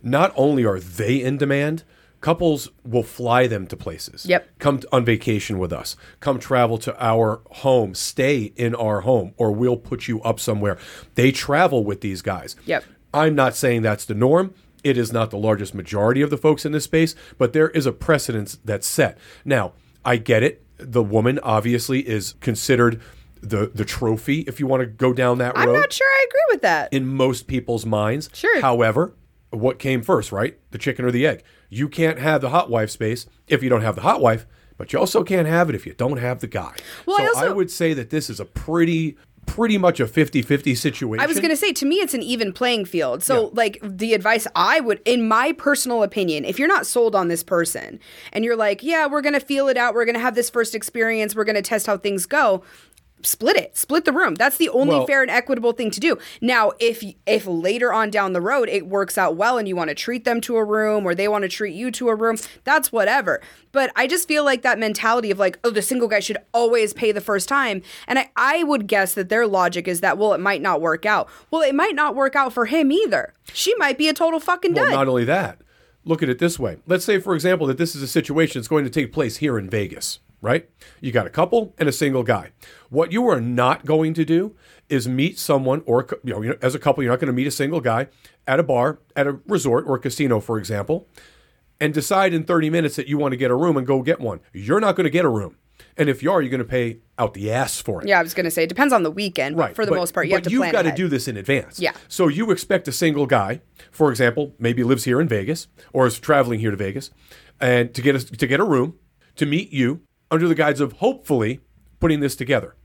[0.02, 1.84] Not only are they in demand,
[2.22, 4.24] couples will fly them to places.
[4.26, 4.48] Yep.
[4.58, 5.96] Come on vacation with us.
[6.20, 7.94] Come travel to our home.
[7.94, 10.78] Stay in our home, or we'll put you up somewhere.
[11.16, 12.56] They travel with these guys.
[12.66, 12.84] Yep.
[13.12, 14.54] I'm not saying that's the norm.
[14.82, 17.86] It is not the largest majority of the folks in this space, but there is
[17.86, 19.18] a precedence that's set.
[19.44, 19.72] Now,
[20.04, 20.64] I get it.
[20.78, 23.00] The woman obviously is considered
[23.42, 26.26] the the trophy if you want to go down that road I'm not sure I
[26.28, 26.92] agree with that.
[26.92, 28.28] in most people's minds.
[28.34, 28.60] Sure.
[28.60, 29.14] However,
[29.50, 30.58] what came first, right?
[30.72, 31.42] The chicken or the egg?
[31.70, 34.92] You can't have the hot wife space if you don't have the hot wife, but
[34.92, 36.74] you also can't have it if you don't have the guy.
[37.06, 39.16] Well, so I also- would say that this is a pretty
[39.54, 41.20] pretty much a 50-50 situation.
[41.22, 43.22] I was going to say, to me, it's an even playing field.
[43.22, 43.48] So, Yeah.
[43.54, 47.42] like, the advice I would, in my personal opinion, if you're not sold on this
[47.42, 47.98] person
[48.32, 50.48] and you're like, yeah, we're going to feel it out, we're going to have this
[50.50, 52.62] first experience, we're going to test how things go.
[53.22, 54.34] Split it, split the room.
[54.34, 56.16] That's the only Well- fair and equitable thing to do.
[56.40, 59.88] Now, if if later on down the road it works out well and you want
[59.88, 62.36] to treat them to a room or they want to treat you to a room,
[62.64, 63.40] that's whatever.
[63.72, 66.92] But I just feel like that mentality of like, oh, the single guy should always
[66.92, 67.82] pay the first time.
[68.08, 71.04] And I, I would guess that their logic is that, well, it might not work
[71.06, 71.28] out.
[71.50, 73.32] Well, it might not work out for him either.
[73.52, 74.92] She might be a total fucking Well, dud.
[74.92, 75.58] not only that,
[76.04, 76.78] look at it this way.
[76.86, 79.58] Let's say, for example, that this is a situation that's going to take place here
[79.58, 80.68] in Vegas, right?
[81.00, 82.52] You got a couple and a single guy.
[82.88, 84.56] What you are not going to do
[84.88, 87.50] is meet someone, or you know, as a couple, you're not going to meet a
[87.52, 88.08] single guy
[88.46, 91.06] at a bar, at a resort or a casino, for example,
[91.80, 94.20] and decide in 30 minutes that you want to get a room and go get
[94.20, 94.40] one.
[94.52, 95.56] You're not going to get a room.
[95.96, 98.08] And if you are, you're going to pay out the ass for it.
[98.08, 99.56] yeah, I was going to say, it depends on the weekend.
[99.56, 99.76] But Right.
[99.76, 101.36] for the but- most part, you but have to you've got to do this in
[101.36, 101.80] advance.
[101.80, 101.92] Yeah.
[102.08, 106.18] So you expect a single guy, for example, maybe lives here in Vegas or is
[106.18, 107.10] traveling here to Vegas,
[107.60, 108.94] and to get a, to get a room
[109.36, 111.60] to meet you under the guise of hopefully
[111.98, 112.76] putting this together.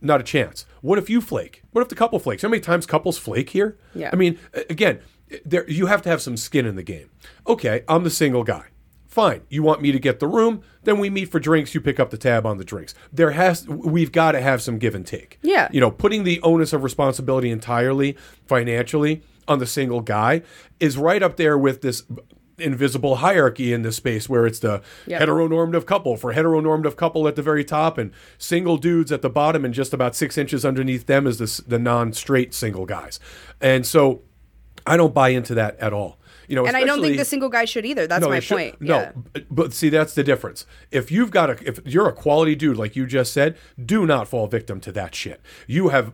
[0.00, 0.66] Not a chance.
[0.80, 1.62] What if you flake?
[1.70, 2.42] What if the couple flakes?
[2.42, 3.78] How many times couples flake here?
[3.94, 4.10] Yeah.
[4.12, 5.00] I mean, again,
[5.44, 7.10] there you have to have some skin in the game.
[7.46, 8.66] Okay, I'm the single guy.
[9.06, 9.42] Fine.
[9.50, 10.62] You want me to get the room?
[10.84, 11.74] Then we meet for drinks.
[11.74, 12.94] You pick up the tab on the drinks.
[13.12, 15.38] There has we've got to have some give and take.
[15.42, 15.68] Yeah.
[15.70, 18.16] You know, putting the onus of responsibility entirely
[18.46, 20.42] financially on the single guy
[20.80, 22.04] is right up there with this
[22.62, 25.20] invisible hierarchy in this space where it's the Yeah.
[25.20, 29.64] heteronormative couple for heteronormative couple at the very top and single dudes at the bottom
[29.64, 33.18] and just about six inches underneath them is this, the non-straight single guys
[33.60, 34.22] and so
[34.86, 36.18] i don't buy into that at all
[36.52, 38.06] you know and I don't think the single guy should either.
[38.06, 38.78] That's no, my point.
[38.78, 39.12] No, Yeah.
[39.32, 40.66] but, but see, that's the difference.
[40.90, 44.28] If you've got a, if you're a quality dude like you just said, do not
[44.28, 45.40] fall victim to that shit.
[45.66, 46.12] You have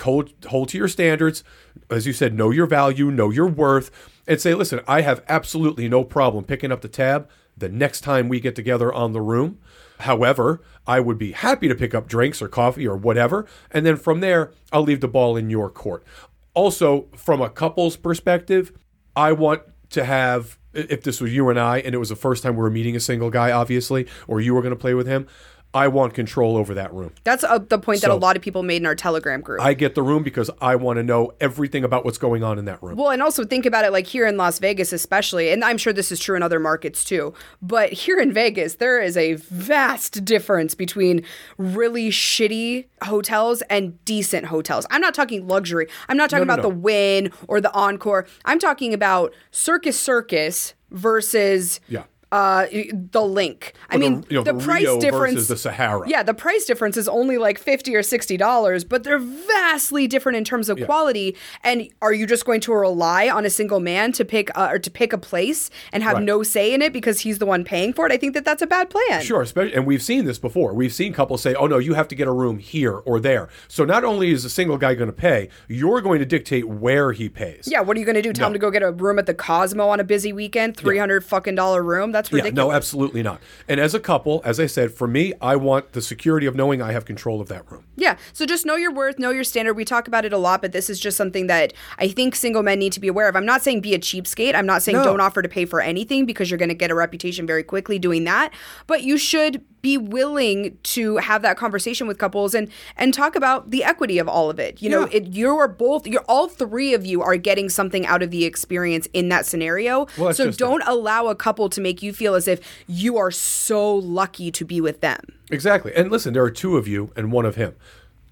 [0.00, 1.42] hold hold to your standards,
[1.88, 3.90] as you said, know your value, know your worth,
[4.28, 8.28] and say, listen, I have absolutely no problem picking up the tab the next time
[8.28, 9.60] we get together on the room.
[10.00, 13.96] However, I would be happy to pick up drinks or coffee or whatever, and then
[13.96, 16.04] from there, I'll leave the ball in your court.
[16.52, 18.72] Also, from a couple's perspective,
[19.16, 22.42] I want to have, if this was you and I, and it was the first
[22.42, 25.06] time we were meeting a single guy, obviously, or you were going to play with
[25.06, 25.26] him,
[25.72, 27.12] I want control over that room.
[27.22, 29.60] That's uh, the point that a lot of people made in our Telegram group.
[29.60, 32.64] I get the room because I want to know everything about what's going on in
[32.64, 32.96] that room.
[32.96, 35.92] Well, and also think about it like here in Las Vegas, especially, and I'm sure
[35.92, 37.34] this is true in other markets too.
[37.62, 41.22] But here in Vegas, there is a vast difference between
[41.56, 44.86] really shitty hotels and decent hotels.
[44.90, 45.86] I'm not talking luxury.
[46.08, 46.74] I'm not talking No, no, about no.
[46.74, 48.26] the Wynn or the Encore.
[48.44, 52.04] I'm talking about Circus Circus versus Yeah.
[52.32, 53.72] Uh, the LINQ.
[53.90, 56.08] I Or the- mean, you know, the, price Rio difference the Sahara.
[56.08, 60.36] Yeah, the price difference is only like 50 or 60 dollars, but they're vastly different
[60.38, 61.36] in terms of quality.
[61.64, 64.78] And are you just going to rely on a single man to pick uh, or
[64.78, 66.22] to pick a place and have Right.
[66.24, 68.12] no say in it because he's the one paying for it?
[68.12, 69.22] I think that that's a bad plan.
[69.22, 70.72] Sure, especially, and we've seen this before.
[70.72, 73.48] We've seen couples say, "Oh no, you have to get a room here or there."
[73.66, 77.10] So not only is a single guy going to pay, you're going to dictate where
[77.12, 77.66] he pays.
[77.66, 78.32] Yeah, what are you going to do?
[78.32, 81.24] Tell him to go get a room at the Cosmo on a busy weekend, 300
[81.24, 82.12] fucking dollar room?
[82.12, 82.54] That's Yeah, ridiculous.
[82.56, 83.40] no, absolutely not.
[83.68, 86.82] And as a couple, as I said, for me, I want the security of knowing
[86.82, 87.84] I have control of that room.
[87.96, 88.16] Yeah.
[88.32, 89.74] So just know your worth, know your standard.
[89.74, 92.62] We talk about it a lot, but this is just something that I think single
[92.62, 93.36] men need to be aware of.
[93.36, 94.54] I'm not saying be a cheapskate.
[94.54, 95.04] I'm not saying No.
[95.04, 97.98] don't offer to pay for anything because you're going to get a reputation very quickly
[97.98, 98.52] doing that.
[98.86, 103.70] But you should be willing to have that conversation with couples and and talk about
[103.70, 104.82] the equity of all of it.
[104.82, 108.22] You know, it you are both you're all three of you are getting something out
[108.22, 110.06] of the experience in that scenario.
[110.18, 113.94] Well, so don't allow a couple to make you feel as if you are so
[113.94, 115.20] lucky to be with them.
[115.50, 115.92] Exactly.
[115.94, 117.74] And listen, there are two of you and one of him.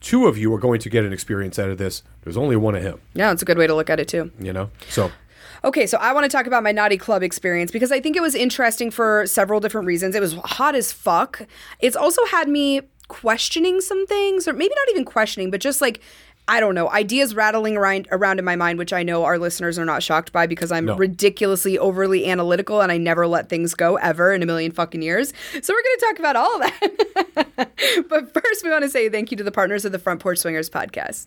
[0.01, 2.03] Two of you are going to get an experience out of this.
[2.23, 3.01] There's only one of him.
[3.15, 4.31] Yeah, it's a good way to look at it too.
[4.39, 4.71] You know.
[4.89, 5.11] So
[5.65, 8.23] Okay, so I want to talk about my naughty club experience because I think it
[8.23, 10.15] was interesting for several different reasons.
[10.15, 11.43] It was hot as fuck.
[11.81, 16.01] It's also had me questioning some things, or maybe not even questioning, but just like
[16.49, 19.79] I don't know, ideas rattling around around in my mind, which I know our listeners
[19.79, 20.97] are not shocked by because I'm No.
[20.97, 25.33] ridiculously overly analytical and I never let things go ever in a million fucking years.
[25.63, 27.71] So we're going to talk about all that.
[28.09, 30.39] but first, we want to say thank you to the partners of the Front Porch
[30.39, 31.27] Swingers podcast.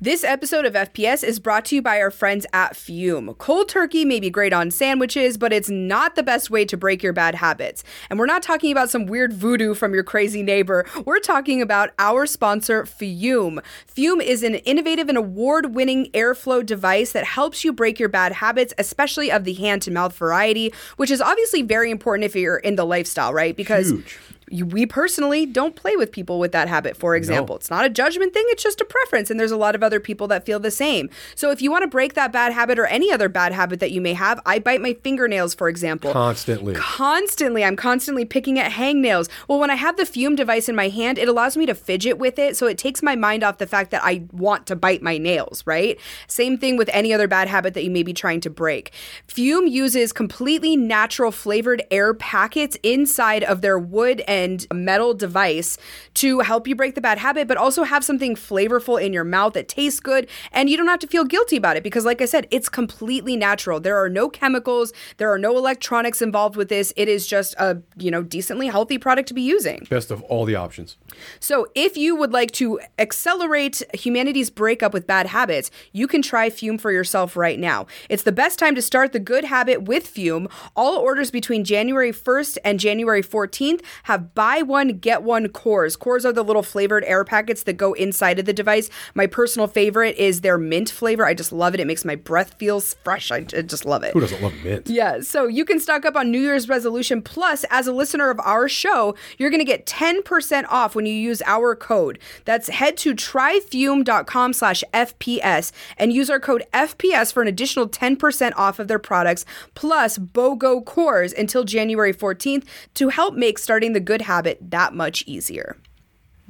[0.00, 3.34] This episode of FPS is brought to you by our friends at Fum.
[3.34, 7.02] Cold turkey may be great on sandwiches, but it's not the best way to break
[7.02, 7.82] your bad habits.
[8.08, 10.86] And we're not talking about some weird voodoo from your crazy neighbor.
[11.04, 13.60] We're talking about our sponsor, Fum.
[13.88, 18.30] Fum is an innovative and award winning airflow device that helps you break your bad
[18.30, 22.58] habits, especially of the hand to mouth variety, which is obviously very important if you're
[22.58, 23.56] in the lifestyle, right?
[23.56, 24.16] Because Huge.
[24.50, 27.56] You, we personally don't play with people with that habit, for example.
[27.56, 29.30] It's not a judgment thing, it's just a preference.
[29.30, 31.10] And there's a lot of other people that feel the same.
[31.34, 33.90] So if you want to break that bad habit or any other bad habit that
[33.90, 36.12] you may have, I bite my fingernails, for example.
[36.12, 36.74] constantly.
[36.74, 39.28] Constantly, I'm constantly picking at hangnails.
[39.48, 42.18] Well, when I have the Fum device in my hand, it allows me to fidget
[42.18, 42.56] with it.
[42.56, 45.62] So it takes my mind off the fact that I want to bite my nails,
[45.66, 45.98] right?
[46.26, 48.92] Same thing with any other bad habit that you may be trying to break.
[49.26, 54.37] Fum uses completely natural flavored air packets inside of their wood and
[54.72, 55.78] metal device
[56.14, 59.52] to help you break the bad habit, but also have something flavorful in your mouth
[59.54, 60.28] that tastes good.
[60.52, 63.36] And you don't have to feel guilty about it because, like I said, it's completely
[63.36, 63.80] natural.
[63.80, 66.92] There are no chemicals, there are no electronics involved with this.
[66.96, 69.86] It is just a, you know, decently healthy product to be using.
[69.90, 70.96] Best of all the options.
[71.40, 76.50] So, if you would like to accelerate humanity's breakup with bad habits, you can try
[76.50, 77.86] Fum for yourself right now.
[78.08, 80.48] It's the best time to start the good habit with Fum.
[80.76, 85.96] All orders between January 1st and January 14th have buy one, get one cores.
[85.96, 88.90] Cores are the little flavored air packets that go inside of the device.
[89.14, 91.26] My personal favorite is their mint flavor.
[91.26, 91.80] I just love it.
[91.80, 93.30] It makes my breath feels fresh.
[93.30, 94.12] I, I just love it.
[94.12, 94.88] Who doesn't love mint?
[94.88, 97.22] Yeah, so you can stock up on New Year's resolution.
[97.22, 101.14] Plus, as a listener of our show, you're going to get 10% off when you
[101.14, 102.18] use our code.
[102.44, 108.52] That's head to tryfum.com slash FPS and use our code FPS for an additional 10%
[108.56, 112.64] off of their products, plus BOGO cores until January 14th
[112.94, 115.76] to help make starting the good habit that much easier.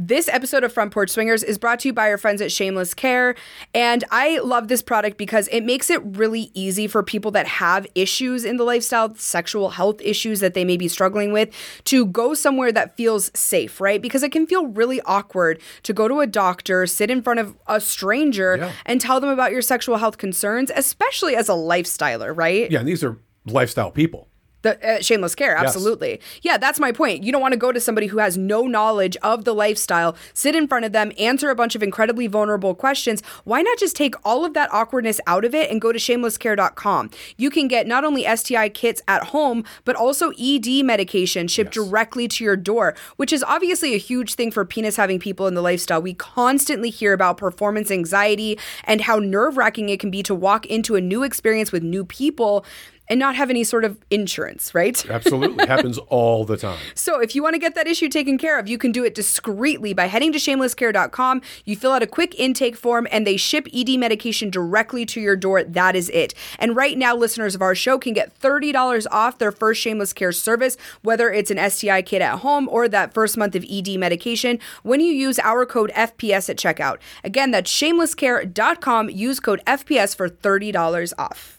[0.00, 2.94] This episode of Front Porch Swingers is brought to you by our friends at Shameless
[2.94, 3.34] Care.
[3.74, 7.84] And I love this product because it makes it really easy for people that have
[7.96, 11.52] issues in the lifestyle, sexual health issues that they may be struggling with,
[11.86, 14.00] to go somewhere that feels safe, right?
[14.00, 17.56] Because it can feel really awkward to go to a doctor, sit in front of
[17.66, 18.72] a stranger, Yeah.
[18.86, 22.70] and tell them about your sexual health concerns, especially as a lifestyler, right?
[22.70, 24.28] Yeah, and these are lifestyle people.
[24.62, 26.20] The uh, shameless care, absolutely.
[26.42, 27.22] Yeah, that's my point.
[27.22, 30.56] You don't want to go to somebody who has no knowledge of the lifestyle, sit
[30.56, 33.22] in front of them, answer a bunch of incredibly vulnerable questions.
[33.44, 37.10] Why not just take all of that awkwardness out of it and go to shamelesscare.com?
[37.36, 41.84] You can get not only STI kits at home, but also ED medication shipped Yes.
[41.86, 45.54] directly to your door, which is obviously a huge thing for penis having people in
[45.54, 46.02] the lifestyle.
[46.02, 50.66] We constantly hear about performance anxiety and how nerve wracking it can be to walk
[50.66, 52.64] into a new experience with new people
[53.08, 55.04] and not have any sort of insurance, right?
[55.10, 55.66] Absolutely.
[55.66, 56.78] Happens all the time.
[56.94, 59.14] So if you want to get that issue taken care of, you can do it
[59.14, 61.42] discreetly by heading to shamelesscare.com.
[61.64, 65.36] You fill out a quick intake form and they ship ED medication directly to your
[65.36, 65.62] door.
[65.64, 66.34] That is it.
[66.58, 70.32] And right now, listeners of our show can get $30 off their first Shameless Care
[70.32, 74.58] service, whether it's an STI kit at home or that first month of ED medication,
[74.82, 76.98] when you use our code FPS at checkout.
[77.24, 79.10] Again, that's shamelesscare.com.
[79.10, 81.57] Use code FPS for $30 off.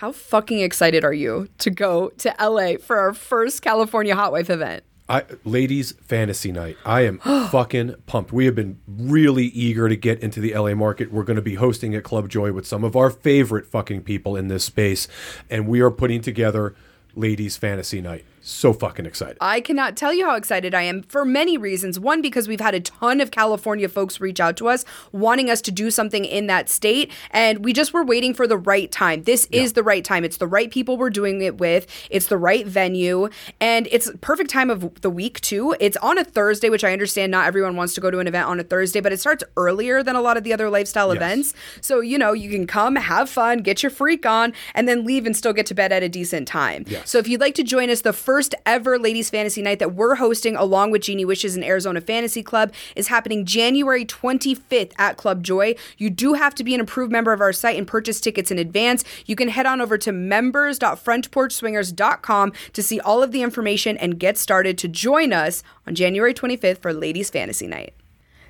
[0.00, 4.48] How fucking excited are you to go to LA for our first California Hot Wife
[4.48, 4.82] event?
[5.10, 6.78] I, ladies fantasy night.
[6.86, 7.18] I am
[7.50, 8.32] fucking pumped.
[8.32, 11.12] We have been really eager to get into the LA market.
[11.12, 14.36] We're going to be hosting at Club Joy with some of our favorite fucking people
[14.36, 15.06] in this space,
[15.50, 16.74] and we are putting together
[17.14, 18.24] ladies fantasy night.
[18.40, 19.36] So fucking excited.
[19.40, 22.00] I cannot tell you how excited I am for many reasons.
[22.00, 25.60] One, because we've had a ton of California folks reach out to us wanting us
[25.62, 29.24] to do something in that state, and we just were waiting for the right time.
[29.24, 30.24] This is the right time.
[30.24, 33.28] It's the right people we're doing it with, it's the right venue,
[33.60, 35.76] and it's perfect time of the week, too.
[35.78, 38.48] It's on a Thursday, which I understand not everyone wants to go to an event
[38.48, 41.52] on a Thursday, but it starts earlier than a lot of the other lifestyle events.
[41.80, 45.26] So, you know, you can come, have fun, get your freak on, and then leave
[45.26, 46.84] and still get to bed at a decent time.
[46.86, 47.10] Yes.
[47.10, 50.14] So, if you'd like to join us, the first ever ladies fantasy night that we're
[50.14, 55.42] hosting along with Genie Wishes and Arizona Fantasy Club is happening January 25th at Club
[55.42, 55.74] Joy.
[55.98, 58.58] You do have to be an approved member of our site and purchase tickets in
[58.60, 59.02] advance.
[59.26, 64.38] You can head on over to members.frontporchswingers.com to see all of the information and get
[64.38, 67.94] started to join us on January 25th for ladies fantasy night.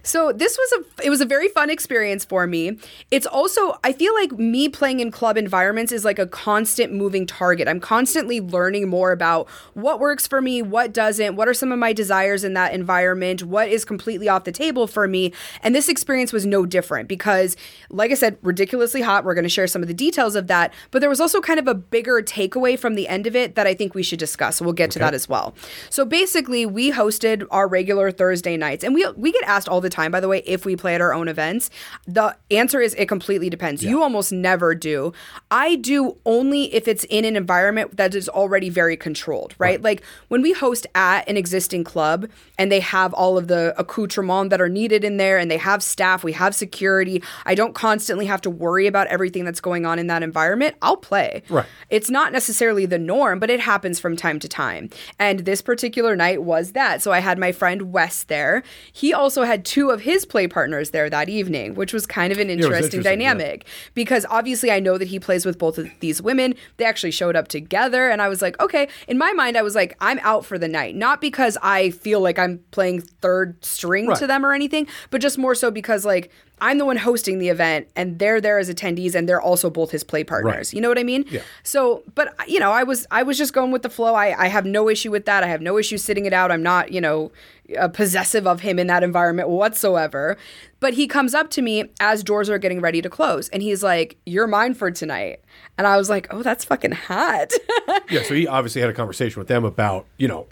[0.02, 2.78] So this was a it was a very fun experience for me.
[3.10, 7.26] It's also I feel like me playing in club environments is like a constant moving
[7.26, 7.68] target.
[7.68, 11.78] I'm constantly learning more about what works for me, what doesn't, what are some of
[11.78, 15.32] my desires in that environment, what is completely off the table for me.
[15.62, 17.56] And this experience was no different because
[17.90, 19.24] like I said, ridiculously hot.
[19.24, 21.58] We're going to share some of the details of that, but there was also kind
[21.58, 24.56] of a bigger takeaway from the end of it that I think we should discuss.
[24.56, 25.54] So we'll get to that as well.
[25.90, 29.89] So basically, we hosted our regular Thursday nights and we we get asked all the
[29.90, 31.70] time, by the way, if we play at our own events.
[32.06, 33.84] The answer is it completely depends.
[33.84, 35.12] You almost never do.
[35.50, 39.80] I do only if it's in an environment that is already very controlled, right?
[39.82, 42.28] Like when we host at an existing club
[42.58, 45.82] and they have all of the accoutrements that are needed in there and they have
[45.82, 47.22] staff, we have security.
[47.44, 50.76] I don't constantly have to worry about everything that's going on in that environment.
[50.82, 51.42] I'll play.
[51.48, 51.66] Right.
[51.88, 54.90] It's not necessarily the norm, but it happens from time to time.
[55.18, 57.02] And this particular night was that.
[57.02, 58.62] So I had my friend Wes there.
[58.92, 62.38] He also had two of his play partners there that evening, which was kind of
[62.38, 63.10] an interesting interesting, yeah.
[63.34, 66.54] dynamic because obviously I know that he plays with both of these women.
[66.76, 69.74] They actually showed up together and I was like, okay, in my mind I was
[69.74, 74.12] like I'm out for the night, not because I feel like I'm playing third string
[74.16, 76.30] to them or anything, but just more so because like
[76.60, 79.90] I'm the one hosting the event and they're there as attendees and they're also both
[79.90, 80.54] his play partners.
[80.54, 80.72] Right.
[80.74, 81.24] You know what I mean?
[81.30, 81.42] Yeah.
[81.62, 84.14] So, but you know, I was I was just going with the flow.
[84.14, 85.42] I I have no issue with that.
[85.42, 86.50] I have no issue sitting it out.
[86.50, 87.32] I'm not, you know,
[87.78, 90.36] uh, possessive of him in that environment whatsoever.
[90.80, 93.82] But he comes up to me as doors are getting ready to close and he's
[93.82, 95.40] like, "You're mine for tonight."
[95.78, 97.52] And I was like, "Oh, that's fucking hot."
[98.08, 100.46] Yeah, so he obviously had a conversation with them about, you know,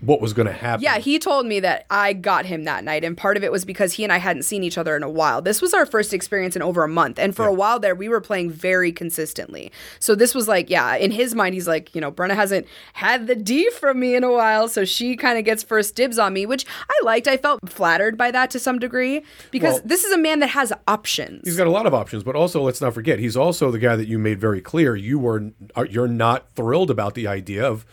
[0.00, 0.82] what was going to happen.
[0.82, 3.66] Yeah, he told me that I got him that night, and part of it was
[3.66, 5.42] because he and I hadn't seen each other in a while.
[5.42, 8.08] This was our first experience in over a month, and for a while there, we
[8.08, 9.70] were playing very consistently.
[10.00, 13.26] So this was like, yeah, in his mind, he's like, you know, Brenna hasn't had
[13.26, 16.32] the D from me in a while, so she kind of gets first dibs on
[16.32, 17.28] me, which I liked.
[17.28, 20.48] I felt flattered by that to some degree because Well- this is a man that
[20.48, 21.42] has options.
[21.44, 23.96] He's got a lot of options, but also let's not forget he's also the guy
[23.96, 27.84] that you made very clear you were uh, you're not thrilled about the idea of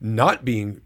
[0.00, 0.80] not being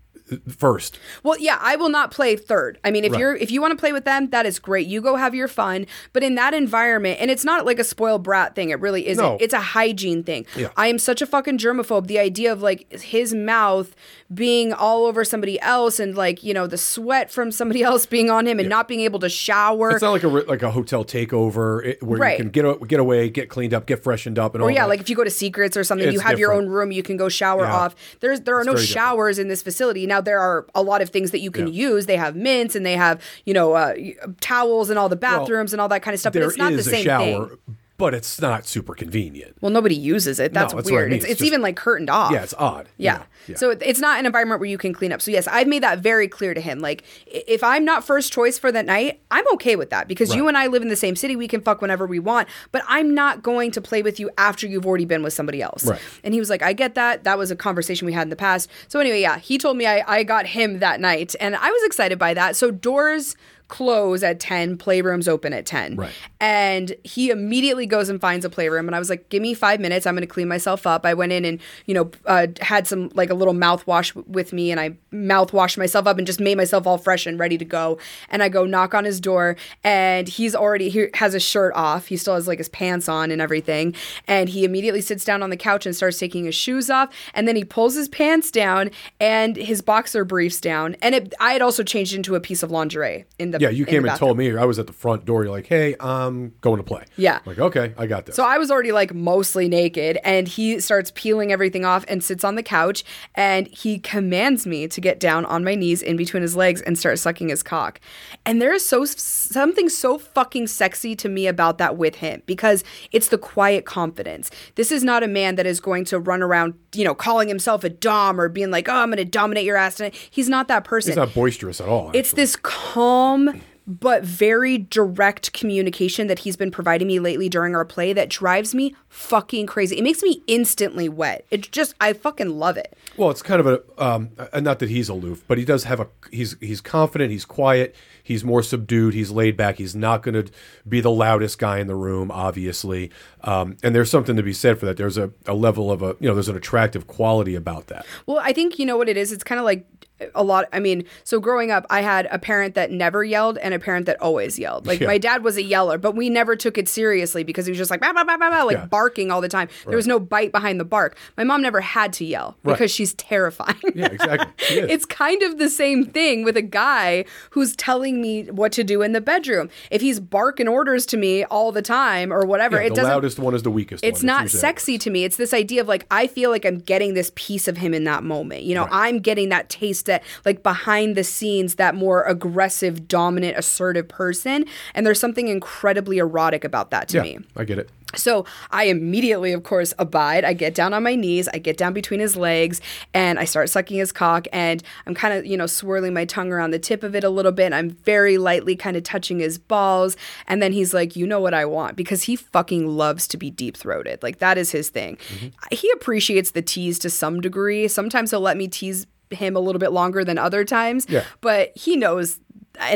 [0.49, 0.99] first.
[1.23, 2.79] Well, yeah, I will not play third.
[2.85, 3.19] I mean, if Right.
[3.21, 4.87] you're if you want to play with them, that is great.
[4.87, 5.87] You go have your fun.
[6.13, 8.71] But in that environment, and it's not like a spoiled brat thing.
[8.71, 9.23] It really isn't.
[9.25, 9.37] No.
[9.41, 10.47] It's a hygiene thing.
[10.57, 10.69] Yeah.
[10.77, 12.07] I am such a fucking germaphobe.
[12.07, 13.95] The idea of like his mouth
[14.33, 18.31] being all over somebody else and like you know the sweat from somebody else being
[18.31, 19.91] on him and not being able to shower.
[19.91, 22.39] It's not like a like a hotel takeover where Right.
[22.39, 24.83] you can get get away, get cleaned up, get freshened up, and all Or yeah,
[24.83, 24.89] that.
[24.89, 27.03] like if you go to Secrets or something, you It's have your own room, you
[27.03, 27.75] can go shower Yeah.
[27.75, 27.95] off.
[28.21, 28.95] There's there are no very different.
[29.07, 30.07] showers in this facility.
[30.07, 31.89] Now there are a lot of things that you can Yeah.
[31.91, 32.07] use.
[32.07, 33.95] They have mints and they have you know uh,
[34.41, 36.33] towels and all the bathrooms and all that kind of stuff.
[36.33, 37.59] But it's not the same shower, thing.
[38.03, 39.55] But it's not super convenient.
[39.61, 40.53] Well, nobody uses it.
[40.53, 41.11] That's, No, that's what I weird.
[41.11, 41.17] mean.
[41.19, 42.33] It's, It's it's just- even like curtained off.
[42.33, 42.87] Yeah, it's odd.
[42.99, 43.23] you Yeah.
[43.47, 43.55] yeah.
[43.57, 45.23] So it's not an environment where you can clean up.
[45.23, 46.81] So yes, I've made that very clear to him.
[46.81, 50.49] Like if I'm not first choice for that night, I'm okay with that because you
[50.49, 51.37] and I live in the same city.
[51.37, 54.67] We can fuck whenever we want, but I'm not going to play with you after
[54.67, 55.87] you've already been with somebody else.
[55.87, 56.01] Right.
[56.25, 57.23] And he was like, I get that.
[57.23, 58.69] That was a conversation we had in the past.
[58.89, 61.83] So anyway, yeah, he told me I, I got him that night and I was
[61.85, 62.57] excited by that.
[62.57, 63.37] So doors
[63.73, 65.97] close at 10, playrooms open at 10.
[65.97, 66.13] Right.
[66.41, 68.87] And he immediately goes and finds a playroom.
[68.87, 70.07] And I was like, give me five minutes.
[70.07, 71.07] I'm going to clean myself up.
[71.07, 74.53] I went in and, you know, uh, had some like a little mouthwash w- with
[74.53, 77.65] me and I mouthwashed myself up and just made myself all fresh and ready to
[77.65, 77.99] go.
[78.29, 82.09] And I go knock on his door and he's already, he has his shirt off.
[82.09, 83.95] He still has like his pants on and everything.
[84.29, 87.09] And he immediately sits down on the couch and starts taking his shoes off.
[87.33, 90.95] And then he pulls his pants down and his boxer briefs down.
[91.01, 93.87] And it, I had also changed into a piece of lingerie in the Yeah, you
[93.87, 94.57] came and told me.
[94.57, 95.45] I was at the front door.
[95.45, 97.37] You're like, "Hey, I'm going to play." Yeah.
[97.37, 98.35] I'm like, okay, I got this.
[98.35, 102.43] So I was already like mostly naked, and he starts peeling everything off and sits
[102.43, 103.05] on the couch,
[103.37, 106.99] and he commands me to get down on my knees in between his legs and
[106.99, 108.01] start sucking his cock.
[108.45, 112.83] And there is so something so fucking sexy to me about that with him because
[113.13, 114.51] it's the quiet confidence.
[114.75, 117.85] This is not a man that is going to run around, you know, calling himself
[117.85, 120.67] a dom or being like, "Oh, I'm going to dominate your ass." tonight." He's not
[120.67, 121.11] that person.
[121.13, 122.11] He's not boisterous at all.
[122.13, 123.52] It's this calm
[123.87, 128.75] but very direct communication that he's been providing me lately during our play that drives
[128.75, 129.99] me fucking crazy.
[129.99, 131.45] It makes me instantly wet.
[131.51, 132.97] It's just I fucking love it.
[133.17, 136.01] Well, it's kind of a um, uh, not that he's aloof, but he does have
[136.01, 139.77] a he's he's confident, he's quiet, he's more subdued, he's laid back.
[139.77, 140.53] He's not going to
[140.89, 143.11] be the loudest guy in the room, obviously.
[143.43, 144.97] Um, and there's something to be said for that.
[144.97, 148.07] There's a, a level of a you know there's an attractive quality about that.
[148.27, 149.33] Well, I think you know what it is.
[149.33, 149.87] It's kind of like
[150.35, 150.69] a lot.
[150.73, 154.07] I mean, so growing up, I had a parent that never yelled and a parent
[154.07, 154.87] that always yelled.
[154.87, 155.07] Like Yeah.
[155.09, 157.91] my dad was a yeller, but we never took it seriously because he was just
[157.91, 158.87] like bah, bah, bah, bah, like Yeah.
[158.87, 159.69] barking all the time.
[159.87, 161.17] There was no bite behind the bark.
[161.37, 162.73] My mom never had to yell Right.
[162.75, 163.77] because she's terrifying.
[163.95, 164.53] Yeah, exactly.
[164.93, 169.03] It's kind of the same thing with a guy who's telling me what to do
[169.03, 169.71] in the bedroom.
[169.91, 173.39] If he's barking orders to me all the time or whatever, Yeah, it the loudest
[173.39, 174.05] one is the weakest.
[174.05, 174.27] it's one.
[174.27, 175.25] not sexy to me.
[175.25, 178.05] It's this idea of like I feel like I'm getting this piece of him in
[178.05, 178.63] that moment.
[178.63, 183.57] You know, I'm getting that taste that like behind the scenes that more aggressive, dominant,
[183.57, 187.39] assertive person, and there's something incredibly erotic about that to Yeah, me.
[187.57, 187.89] I get it.
[188.15, 190.45] So I immediately, of course, abide.
[190.45, 192.81] I get down on my knees, I get down between his legs,
[193.15, 194.47] and I start sucking his cock.
[194.53, 197.31] And I'm kind of, you know, swirling my tongue around the tip of it a
[197.31, 197.65] little bit.
[197.65, 200.17] And I'm very lightly kind of touching his balls.
[200.47, 201.97] And then he's like, You know what I want?
[201.97, 204.23] Because he fucking loves to be deep throated.
[204.23, 205.17] Like, that is his thing.
[205.17, 205.49] Mm-hmm.
[205.71, 207.89] He appreciates the tease to some degree.
[207.89, 211.07] Sometimes he'll let me tease him a little bit longer than other times.
[211.09, 211.25] Yeah.
[211.41, 212.39] But he knows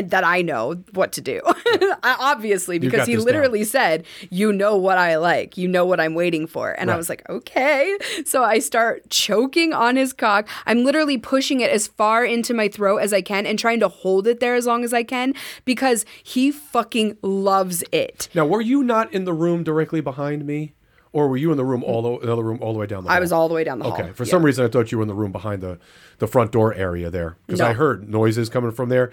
[0.03, 1.41] that I know what to do.
[2.03, 3.33] Obviously, because he this down.
[3.33, 5.57] literally said, You know what I like.
[5.57, 6.71] You know what I'm waiting for.
[6.71, 7.97] And I was like, Okay.
[8.25, 10.47] So I start choking on his cock.
[10.65, 13.87] I'm literally pushing it as far into my throat as I can and trying to
[13.87, 15.33] hold it there as long as I can
[15.65, 18.29] because he fucking loves it.
[18.33, 20.73] Now, were you not in the room directly behind me,
[21.13, 21.89] or were you in the room hmm.
[21.89, 23.09] all the another room all the way down the?
[23.09, 23.17] Hall?
[23.17, 23.93] I was all the way down the hall.
[23.93, 24.11] Okay.
[24.13, 24.31] For Yeah.
[24.31, 25.79] some reason, I thought you were in the room behind the,
[26.19, 29.11] the front door area there because I heard noises coming from there.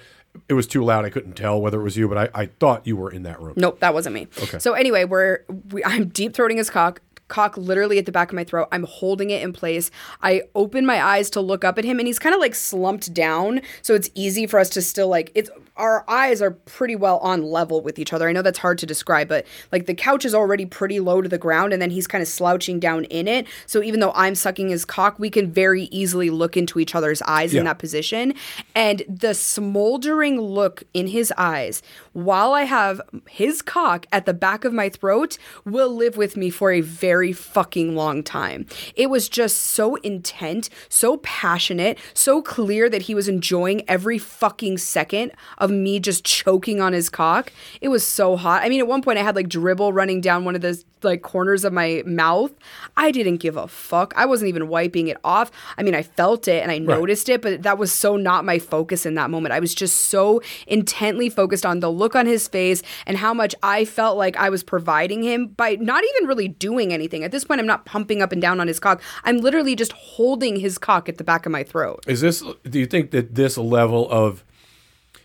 [0.49, 1.05] It was too loud.
[1.05, 3.41] I couldn't tell whether it was you, but I, I thought you were in that
[3.41, 3.55] room.
[3.57, 4.27] Nope, that wasn't me.
[4.43, 4.59] Okay.
[4.59, 5.41] So anyway, we're
[5.71, 7.01] we, I'm deep throating his cock.
[7.29, 8.69] Cock literally at the back of my throat.
[8.71, 9.91] I'm holding it in place.
[10.23, 13.15] I open my eyes to look up at him, and he's kind of like slumped
[13.15, 15.51] down, so it's easy for us to still like it's.
[15.77, 18.29] Our eyes are pretty well on level with each other.
[18.29, 21.29] I know that's hard to describe, but like the couch is already pretty low to
[21.29, 23.47] the ground, and then he's kind of slouching down in it.
[23.67, 27.23] So even though I'm sucking his cock, we can very easily look into each other's
[27.23, 28.35] eyes in that position.
[28.75, 34.65] And the smoldering look in his eyes while I have his cock at the back
[34.65, 38.67] of my throat will live with me for a very fucking long time.
[38.95, 44.79] It was just so intent, so passionate, so clear that he was enjoying every fucking
[44.79, 47.53] second of me just choking on his cock.
[47.81, 48.63] It was so hot.
[48.63, 51.23] I mean, at one point I had like dribble running down one of the like
[51.23, 52.53] corners of my mouth.
[52.97, 54.15] I didn't give a fuck.
[54.17, 55.51] I wasn't even wiping it off.
[55.77, 58.59] I mean, I felt it and I noticed it, but that was so not my
[58.59, 59.53] focus in that moment.
[59.53, 63.55] I was just so intently focused on the look on his face and how much
[63.63, 67.23] I felt like I was providing him by not even really doing anything.
[67.23, 69.03] At this point, I'm not pumping up and down on his cock.
[69.25, 72.03] I'm literally just holding his cock at the back of my throat.
[72.07, 72.43] Is this?
[72.69, 74.45] Do you think that this level of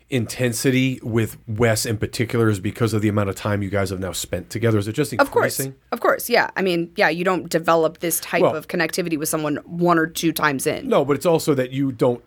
[0.10, 4.00] intensity with Wes in particular is because of the amount of time you guys have
[4.00, 4.78] now spent together?
[4.78, 5.60] Is it just Of course.
[5.60, 5.76] increasing?
[5.92, 6.30] Of course.
[6.30, 6.50] Yeah.
[6.56, 10.08] I mean, yeah, you don't develop this type Well- of connectivity with someone one or
[10.08, 10.88] two times in.
[10.90, 12.24] No, but it's also that you don't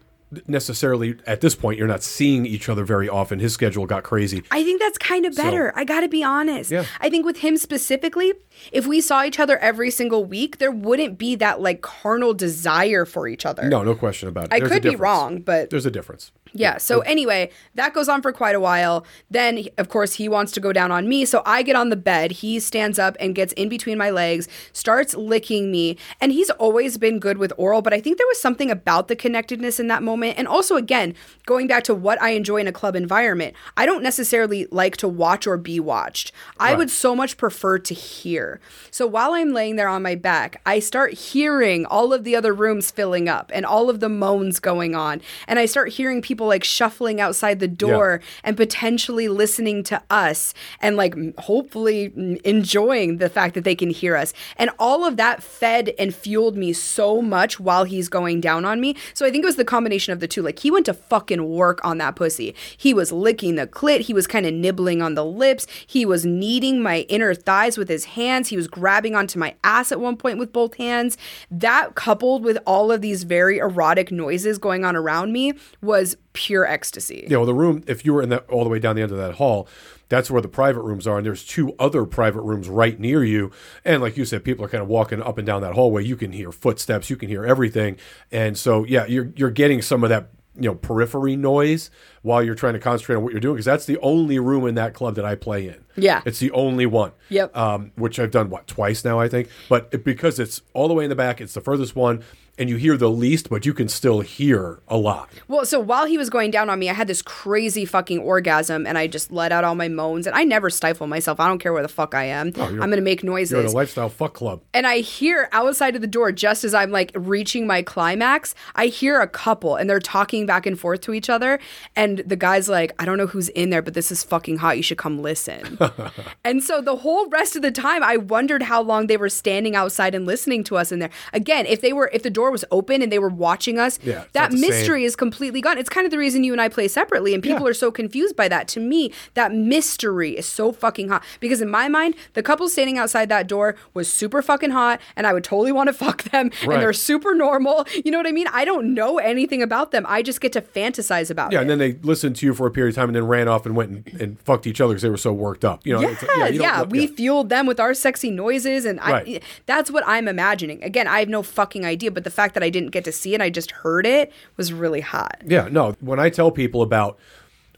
[0.49, 3.39] necessarily at this point you're not seeing each other very often.
[3.39, 4.43] His schedule got crazy.
[4.51, 5.73] I think that's kind of better.
[5.77, 6.71] I got to be honest.
[6.71, 6.87] Yeah.
[7.03, 8.33] I think with him specifically,
[8.73, 13.05] if we saw each other every single week, there wouldn't be that like carnal desire
[13.05, 13.69] for each other.
[13.69, 14.53] No, no question about it.
[14.55, 16.33] I There's could be wrong, but There's a difference.
[16.55, 16.77] Yeah.
[16.79, 19.07] So anyway, that goes on for quite a while.
[19.31, 21.25] Then, of course, he wants to go down on me.
[21.25, 22.31] So I get on the bed.
[22.33, 25.97] He stands up and gets in between my legs, starts licking me.
[26.21, 29.17] And he's always been good with oral, but I think there was something about the
[29.17, 30.39] connectedness in that moment.
[30.39, 31.15] And also, again,
[31.47, 35.09] going back to what I enjoy in a club environment, I don't necessarily like to
[35.09, 36.33] watch or be watched.
[36.59, 36.79] I Right.
[36.79, 38.61] would so much prefer to hear.
[38.91, 42.53] So while I'm laying there on my back, I start hearing all of the other
[42.53, 45.21] rooms filling up and all of the moans going on.
[45.49, 50.55] And I start hearing people like shuffling outside the door and potentially listening to us
[50.81, 54.33] and like hopefully enjoying the fact that they can hear us.
[54.57, 58.81] And all of that fed and fueled me so much while he's going down on
[58.81, 58.97] me.
[59.15, 60.43] So I think it was the combination of the two.
[60.43, 62.55] Like he went to fucking work on that pussy.
[62.77, 66.25] He was licking the clit, he was kind of nibbling on the lips, he was
[66.27, 70.17] kneading my inner thighs with his hands, he was grabbing onto my ass at one
[70.17, 71.17] point with both hands.
[71.51, 76.65] That coupled with all of these very erotic noises going on around me was pure
[76.65, 77.27] ecstasy.
[77.29, 79.13] Yeah, well, the room, if you were in that all the way down the end
[79.13, 79.69] of that hall,
[80.09, 81.17] that's where the private rooms are.
[81.17, 83.51] And there's two other private rooms right near you.
[83.85, 86.05] And like you said, people are kind of walking up and down that hallway.
[86.05, 87.97] You can hear footsteps, you can hear everything.
[88.31, 92.55] And so, yeah, you're, you're getting some of that, you know, periphery noise while you're
[92.55, 93.55] trying to concentrate on what you're doing.
[93.55, 95.83] Because that's the only room in that club that I play in.
[95.97, 96.21] Yeah.
[96.27, 97.13] It's the only one.
[97.31, 97.57] Yep.
[97.57, 99.49] Um, which I've done, what, twice now, I think.
[99.71, 102.23] But it, because it's all the way in the back, it's the furthest one.
[102.59, 105.31] And you hear the least, but you can still hear a lot.
[105.49, 108.87] Well, so while he was going down on me, I had this crazy fucking orgasm
[108.87, 111.41] and I just let out all my moans and I never stifle myself.
[111.41, 112.53] I don't care where the fuck I am.
[112.57, 113.55] Oh, I'm going to make noises.
[113.55, 114.61] Oh, You're in a lifestyle fuck club.
[114.75, 118.87] and I hear outside of the door, just as I'm like reaching my climax, I
[118.87, 121.59] hear a couple and they're talking back and forth to each other.
[121.97, 124.77] And the guy's like, I don't know who's in there, but this is fucking hot.
[124.77, 125.79] You should come listen.
[126.45, 129.75] and so the whole rest of the time, I wondered how long they were standing
[129.75, 131.11] outside and listening to us in there.
[131.33, 134.25] Again, if they were, if the door was open and they were watching us, Yeah,
[134.33, 134.71] that the same.
[134.71, 135.79] mystery is completely gone.
[135.79, 137.71] It's kind of the reason you and I play separately, and people Yeah.
[137.71, 138.69] are so confused by that.
[138.69, 142.99] To me, that mystery is so fucking hot because in my mind, the couple standing
[142.99, 146.51] outside that door was super fucking hot, and I would totally want to fuck them,
[146.65, 146.75] Right.
[146.75, 147.87] and they're super normal.
[148.05, 148.47] You know what I mean?
[148.53, 150.05] I don't know anything about them.
[150.09, 151.63] I just get to fantasize about Yeah, it.
[151.63, 153.67] and then they listened to you for a period of time and then ran off
[153.67, 155.87] and went and, and fucked each other because they were so worked up.
[155.87, 159.01] You know, yeah, it's- yeah, you don't- we fueled them with our sexy noises, and
[159.01, 160.83] I, that's what I'm imagining.
[160.83, 163.35] Again, I have no fucking idea, but the fact that I didn't get to see
[163.35, 165.43] it, I just heard it, was really hot.
[165.47, 165.95] Yeah, no.
[166.01, 167.19] When I tell people about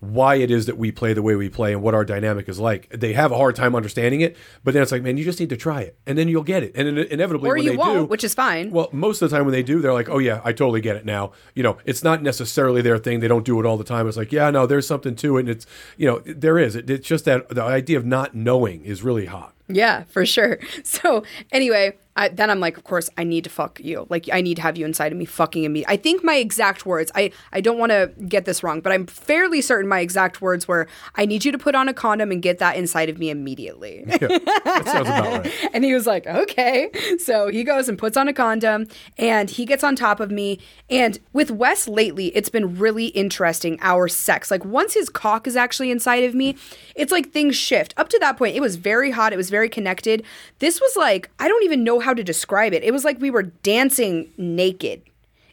[0.01, 2.59] why it is that we play the way we play and what our dynamic is
[2.61, 4.37] like, they have a hard time understanding it.
[4.63, 6.63] But then it's like, man, you just need to try it, and then you'll get
[6.63, 6.73] it.
[6.75, 8.71] And in- inevitably, Or when you they won't, do, which is fine.
[8.71, 10.97] Well, most of the time when they do, they're like, oh yeah, I totally get
[10.97, 11.33] it now.
[11.55, 13.21] You know, it's not necessarily their thing.
[13.21, 14.07] They don't do it all the time.
[14.07, 15.41] It's like, yeah, no, there's something to it.
[15.41, 16.77] And it's, you know, there is.
[16.77, 19.55] It, it's just that the idea of not knowing is really hot.
[19.69, 20.59] Yeah, for sure.
[20.85, 24.07] So anyway, I, then I'm like, of course, I need to fuck you.
[24.09, 25.85] Like, I need to have you inside of me, fucking me.
[25.89, 27.11] I think my exact words.
[27.15, 30.69] I I don't want to get this wrong, but I'm fairly certain my exact words
[30.69, 33.31] were, "I need you to put on a condom and get that inside of me
[33.31, 35.55] immediately." That sounds about right.
[35.73, 36.91] and he was like, okay.
[37.19, 38.87] So he goes and puts on a condom
[39.19, 40.61] and he gets on top of me.
[40.91, 44.51] And with Wes lately, it's been really interesting our sex.
[44.51, 46.57] Like once his cock is actually inside of me,
[46.95, 47.95] it's like things shift.
[47.97, 50.25] Up to that point, it was very hot, it was very connected.
[50.59, 52.85] This was like, I don't even know how to describe it.
[52.85, 55.03] It was like we were dancing naked.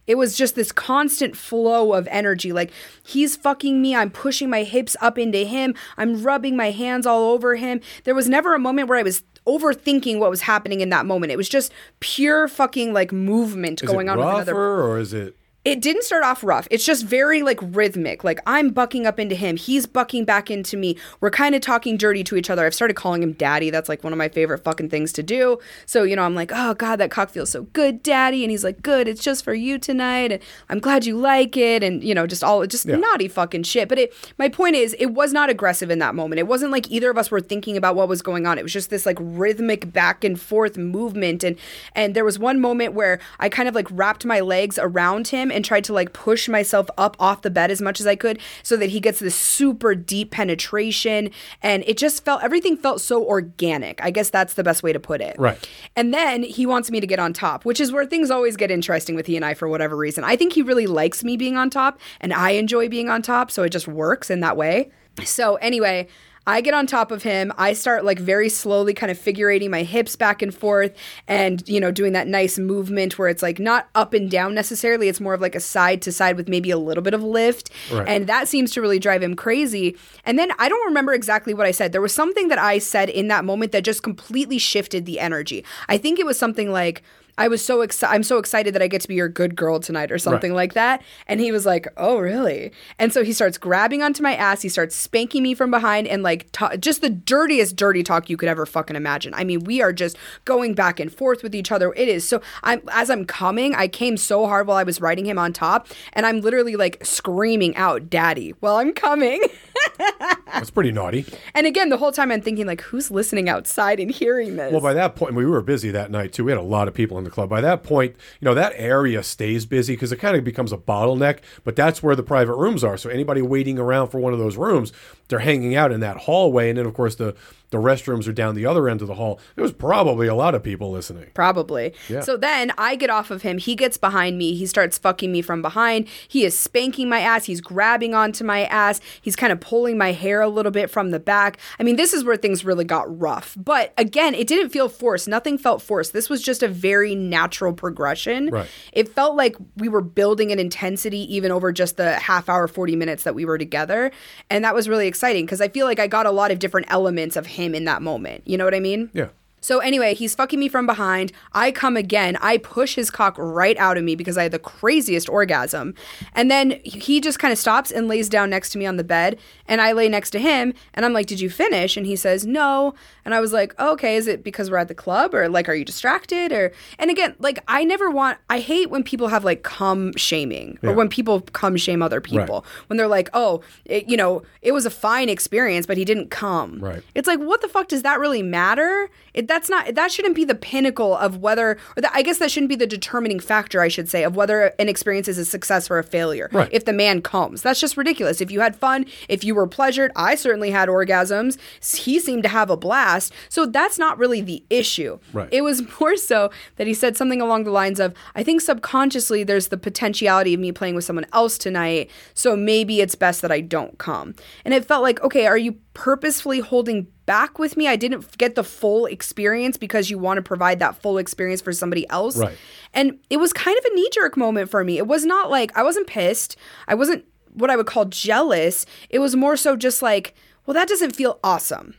[0.07, 2.51] It was just this constant flow of energy.
[2.51, 2.71] Like,
[3.03, 3.95] he's fucking me.
[3.95, 5.75] I'm pushing my hips up into him.
[5.95, 7.81] I'm rubbing my hands all over him.
[8.03, 11.31] There was never a moment where I was overthinking what was happening in that moment.
[11.31, 15.35] It was just pure fucking like movement Is going on with another or is it?
[15.63, 16.67] It didn't start off rough.
[16.71, 18.23] It's just very like rhythmic.
[18.23, 20.97] Like I'm bucking up into him, he's bucking back into me.
[21.19, 22.65] We're kind of talking dirty to each other.
[22.65, 23.69] I've started calling him daddy.
[23.69, 25.59] That's like one of my favorite fucking things to do.
[25.85, 28.63] So, you know, I'm like, "Oh god, that cock feels so good, daddy." And he's
[28.63, 29.07] like, "Good.
[29.07, 32.43] It's just for you tonight." And I'm glad you like it and, you know, just
[32.43, 32.95] all just Yeah.
[32.95, 33.87] naughty fucking shit.
[33.87, 36.39] But it my point is, it was not aggressive in that moment.
[36.39, 38.57] It wasn't like either of us were thinking about what was going on.
[38.57, 41.55] It was just this like rhythmic back and forth movement and
[41.93, 45.50] and there was one moment where I kind of like wrapped my legs around him
[45.51, 48.39] and tried to like push myself up off the bed as much as I could
[48.63, 51.29] so that he gets this super deep penetration
[51.61, 54.03] and it just felt everything felt so organic.
[54.03, 55.35] I guess that's the best way to put it.
[55.37, 55.67] Right.
[55.95, 58.71] And then he wants me to get on top, which is where things always get
[58.71, 60.23] interesting with he and I for whatever reason.
[60.23, 63.51] I think he really likes me being on top and I enjoy being on top,
[63.51, 64.91] so it just works in that way.
[65.23, 66.07] So anyway,
[66.47, 67.53] I get on top of him.
[67.57, 70.95] I start like very slowly kind of figurating my hips back and forth
[71.27, 75.07] and, you know, doing that nice movement where it's like not up and down necessarily.
[75.07, 77.69] It's more of like a side to side with maybe a little bit of lift.
[77.91, 78.07] Right.
[78.07, 79.95] And that seems to really drive him crazy.
[80.25, 81.91] And then I don't remember exactly what I said.
[81.91, 85.63] There was something that I said in that moment that just completely shifted the energy.
[85.89, 87.03] I think it was something like,
[87.41, 88.13] I was so excited.
[88.13, 90.55] I'm so excited that I get to be your good girl tonight or something Right.
[90.57, 91.01] like that.
[91.27, 92.71] And he was like, oh, really?
[92.99, 94.61] And so he starts grabbing onto my ass.
[94.61, 98.37] He starts spanking me from behind and like ta- just the dirtiest dirty talk you
[98.37, 99.33] could ever fucking imagine.
[99.33, 101.93] I mean, we are just going back and forth with each other.
[101.95, 105.25] It is so I'm as I'm coming, I came so hard while I was riding
[105.25, 109.41] him on top and I'm literally like screaming out, "Daddy!" while I'm coming.
[110.45, 111.25] That's pretty naughty.
[111.55, 114.71] and again, the whole time I'm thinking like, who's listening outside and hearing this?
[114.71, 116.43] Well, by that point, we were busy that night too.
[116.43, 117.49] We had a lot of people in the club.
[117.49, 120.77] By that point, you know, that area stays busy because it kind of becomes a
[120.77, 122.97] bottleneck, but that's where the private rooms are.
[122.97, 124.91] So anybody waiting around for one of those rooms,
[125.27, 126.69] they're hanging out in that hallway.
[126.69, 127.35] And then, of course, the,
[127.71, 129.39] the restrooms are down the other end of the hall.
[129.55, 131.27] There was probably a lot of people listening.
[131.33, 131.93] Probably.
[132.09, 132.19] Yeah.
[132.19, 133.57] So then I get off of him.
[133.57, 134.53] He gets behind me.
[134.53, 136.07] He starts fucking me from behind.
[136.27, 137.45] He is spanking my ass.
[137.45, 138.99] He's grabbing onto my ass.
[139.21, 141.57] He's kind of pulling my hair a little bit from the back.
[141.79, 143.55] I mean, this is where things really got rough.
[143.57, 145.29] But again, it didn't feel forced.
[145.29, 146.11] Nothing felt forced.
[146.11, 148.49] This was just a very natural progression.
[148.49, 148.67] Right.
[148.91, 152.97] It felt like we were building an intensity even over just the half hour, 40
[152.97, 154.11] minutes that we were together.
[154.49, 156.87] And that was really exciting because I feel like I got a lot of different
[156.89, 158.43] elements of him in that moment.
[158.45, 159.09] You know what I mean?
[159.13, 159.29] Yeah.
[159.61, 161.31] So anyway, he's fucking me from behind.
[161.53, 162.35] I come again.
[162.41, 165.93] I push his cock right out of me because I had the craziest orgasm.
[166.33, 169.03] And then he just kind of stops and lays down next to me on the
[169.03, 169.37] bed.
[169.67, 170.73] And I lay next to him.
[170.95, 171.95] And I'm like, Did you finish?
[171.95, 172.95] And he says, No.
[173.23, 175.33] And I was like, Okay, is it because we're at the club?
[175.35, 176.51] Or like, are you distracted?
[176.51, 180.79] Or, and again, like, I never want, I hate when people have like cum shaming
[180.81, 180.95] or Yeah.
[180.95, 182.65] when people cum shame other people.
[182.87, 186.31] When they're like, Oh, it, you know, it was a fine experience, but he didn't
[186.31, 186.79] come.
[186.79, 187.03] Right.
[187.13, 189.07] It's like, what the fuck does that really matter?
[189.35, 189.95] It, that's not.
[189.95, 191.77] That shouldn't be the pinnacle of whether.
[191.97, 193.81] Or that, I guess that shouldn't be the determining factor.
[193.81, 196.49] I should say of whether an experience is a success or a failure.
[196.53, 196.69] Right.
[196.71, 198.39] If the man comes, that's just ridiculous.
[198.39, 201.57] If you had fun, if you were pleasured, I certainly had orgasms.
[201.95, 203.33] He seemed to have a blast.
[203.49, 205.19] So that's not really the issue.
[205.33, 205.49] Right.
[205.51, 209.43] It was more so that he said something along the lines of, "I think subconsciously
[209.43, 212.09] there's the potentiality of me playing with someone else tonight.
[212.33, 214.33] So maybe it's best that I don't come."
[214.63, 217.87] And it felt like, okay, are you purposefully holding back with me.
[217.87, 221.73] I didn't get the full experience because you want to provide that full experience for
[221.73, 222.37] somebody else.
[222.37, 222.57] Right.
[222.93, 224.97] And it was kind of a knee jerk moment for me.
[224.97, 226.55] It was not like I wasn't pissed.
[226.87, 228.85] I wasn't what I would call jealous.
[229.09, 230.33] It was more so just like,
[230.65, 231.95] well, that doesn't feel awesome.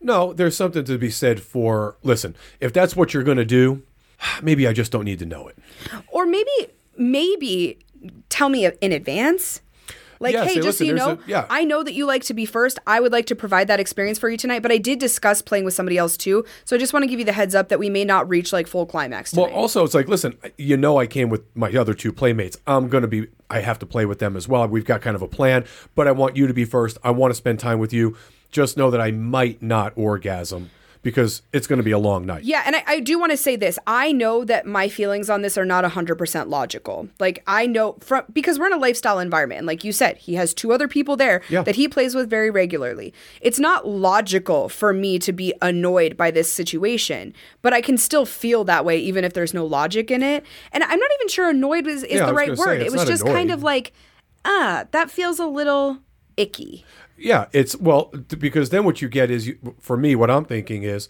[0.00, 3.82] No, there's something to be said for listen, if that's what you're going to do,
[4.42, 5.56] maybe I just don't need to know it.
[6.08, 6.50] Or maybe,
[6.96, 7.78] maybe
[8.28, 9.60] tell me in advance.
[10.20, 12.46] Like, hey, just so you know, a- yeah." I know that you like to be
[12.46, 12.78] first.
[12.86, 15.64] I would like to provide that experience for you tonight, but I did discuss playing
[15.64, 16.44] with somebody else too.
[16.64, 18.52] So I just want to give you the heads up that we may not reach
[18.52, 19.50] like full climax tonight.
[19.50, 22.56] Well, also, it's like, listen, you know, I came with my other two playmates.
[22.66, 24.66] I'm going to be, I have to play with them as well.
[24.68, 26.98] We've got kind of a plan, but I want you to be first.
[27.04, 28.16] I want to spend time with you.
[28.50, 30.70] Just know that I might not orgasm
[31.04, 32.42] because it's going to be a long night.
[32.42, 33.78] Yeah, and I, I do want to say this.
[33.86, 37.08] I know that my feelings on this are not 100% logical.
[37.20, 39.58] Like, I know from because we're in a lifestyle environment.
[39.58, 41.62] And like you said, he has two other people there Yeah.
[41.62, 43.14] that he plays with very regularly.
[43.40, 48.26] It's not logical for me to be annoyed by this situation, but I can still
[48.26, 50.44] feel that way even if there's no logic in it.
[50.72, 52.82] And I'm not even sure annoyed is, is Yeah, the right gonna say, word.
[52.82, 53.92] it was just kind of like,
[54.44, 55.98] ah, that feels a little
[56.36, 56.84] icky.
[57.24, 60.82] Yeah, it's well because then what you get is you, for me what I'm thinking
[60.82, 61.08] is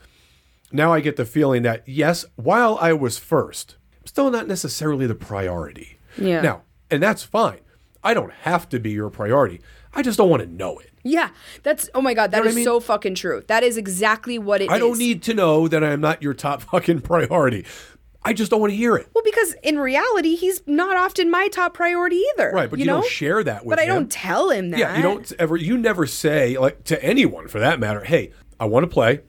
[0.70, 5.06] now I get the feeling that yes, while I was first, I'm still not necessarily
[5.08, 5.98] the priority.
[6.16, 6.40] Yeah.
[6.40, 7.60] Now, and that's fine.
[8.04, 9.60] I don't have to be your priority.
[9.92, 10.90] I just don't want to know it.
[11.02, 11.30] Yeah,
[11.62, 12.64] that's oh my god, that know what is I mean?
[12.64, 13.42] so fucking true.
[13.48, 14.70] That is exactly what it is.
[14.70, 17.66] I don't need to know that I am not your top fucking priority.
[18.24, 19.08] I just don't want to hear it.
[19.14, 22.50] Well, because in reality, he's not often my top priority either.
[22.52, 23.00] Right, but you, know?
[23.00, 23.70] don't share that with him.
[23.70, 23.88] But I him.
[23.88, 24.80] don't tell him that.
[24.80, 25.56] Yeah, you don't ever.
[25.56, 28.02] You never say like to anyone for that matter.
[28.02, 29.20] Hey, I want to play.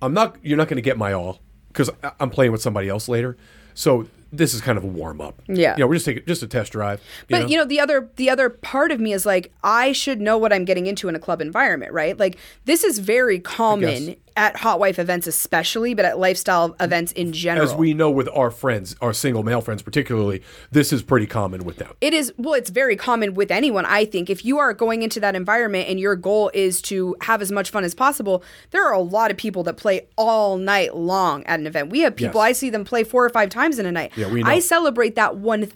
[0.00, 0.36] I'm not.
[0.42, 3.36] You're not going to get my all because I'm playing with somebody else later.
[3.74, 5.42] So this is kind of a warm up.
[5.48, 5.74] Yeah.
[5.76, 7.00] You know, we're just taking just a test drive.
[7.00, 7.46] You But know?
[7.48, 10.52] you know, the other the other part of me is like, I should know what
[10.52, 12.18] I'm getting into in a club environment, right?
[12.18, 14.16] Like this is very common.
[14.36, 17.66] At hot wife events, especially, but at lifestyle events in general.
[17.68, 21.64] as we know with our friends, our single male friends particularly, this is pretty common
[21.64, 21.92] with them.
[22.00, 25.18] it is well it's very common with anyone i think if you are going into
[25.20, 28.92] that environment and your goal is to have as much fun as possible there are
[28.92, 32.40] a lot of people that play all night long at an event we have people
[32.40, 32.48] Yes.
[32.48, 34.50] i see them play four or five times in a night Yeah, we know.
[34.50, 35.32] i celebrate that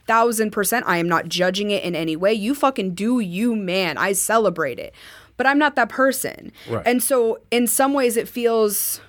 [0.08, 4.12] 1000% i am not judging it in any way you fucking do you man i
[4.12, 4.94] celebrate it
[5.36, 6.86] but i'm not that person Right.
[6.86, 9.00] and so in some ways it feels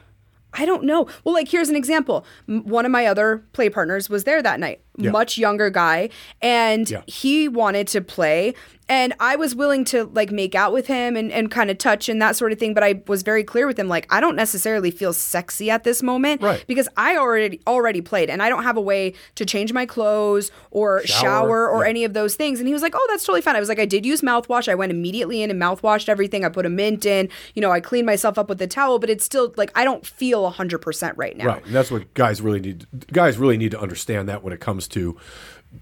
[0.58, 1.06] I don't know.
[1.26, 2.26] Well, like here's an example.
[2.48, 4.80] M- One of my other play partners was there that night.
[4.98, 5.12] Yeah.
[5.12, 6.10] much younger guy,
[6.42, 7.02] and Yeah.
[7.08, 8.54] he wanted to play.
[8.88, 12.08] And I was willing to like make out with him and, and kind of touch
[12.08, 12.76] and that sort of thing.
[12.76, 16.04] But I was very clear with him, like, I don't necessarily feel sexy at this
[16.04, 16.44] moment.
[16.44, 16.64] Right.
[16.68, 20.52] Because I already already played and I don't have a way to change my clothes
[20.70, 21.90] or shower, Shower, or yeah.
[21.90, 22.60] any of those things.
[22.60, 23.56] And he was like, Oh, that's totally fine.
[23.56, 24.68] I was like, I did use mouthwash.
[24.70, 26.46] I went immediately in and mouthwashed everything.
[26.46, 29.10] I put a mint in, you know, I cleaned myself up with the towel, but
[29.10, 31.46] it's still like I don't feel hundred percent right now.
[31.48, 32.86] Right, and that's what guys really need.
[33.12, 35.18] Guys really need to understand that when it comes to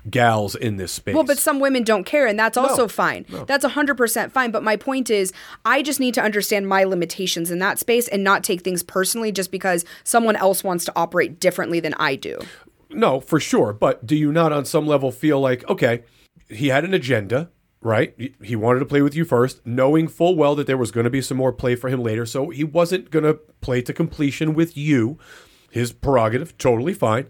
[0.09, 1.13] gals in this space.
[1.13, 3.25] Well, but some women don't care, and that's also No, fine.
[3.45, 4.51] That's 100% fine.
[4.51, 5.31] But my point is,
[5.65, 9.31] I just need to understand my limitations in that space and not take things personally
[9.31, 12.39] just because someone else wants to operate differently than I do.
[12.89, 13.73] No, for sure.
[13.73, 16.03] But do you not, on some level, feel like, okay,
[16.49, 17.51] he had an agenda,
[17.81, 18.15] right?
[18.41, 21.09] He wanted to play with you first, knowing full well that there was going to
[21.09, 22.25] be some more play for him later.
[22.25, 25.19] So he wasn't going to play to completion with you.
[25.69, 27.27] His prerogative, totally fine.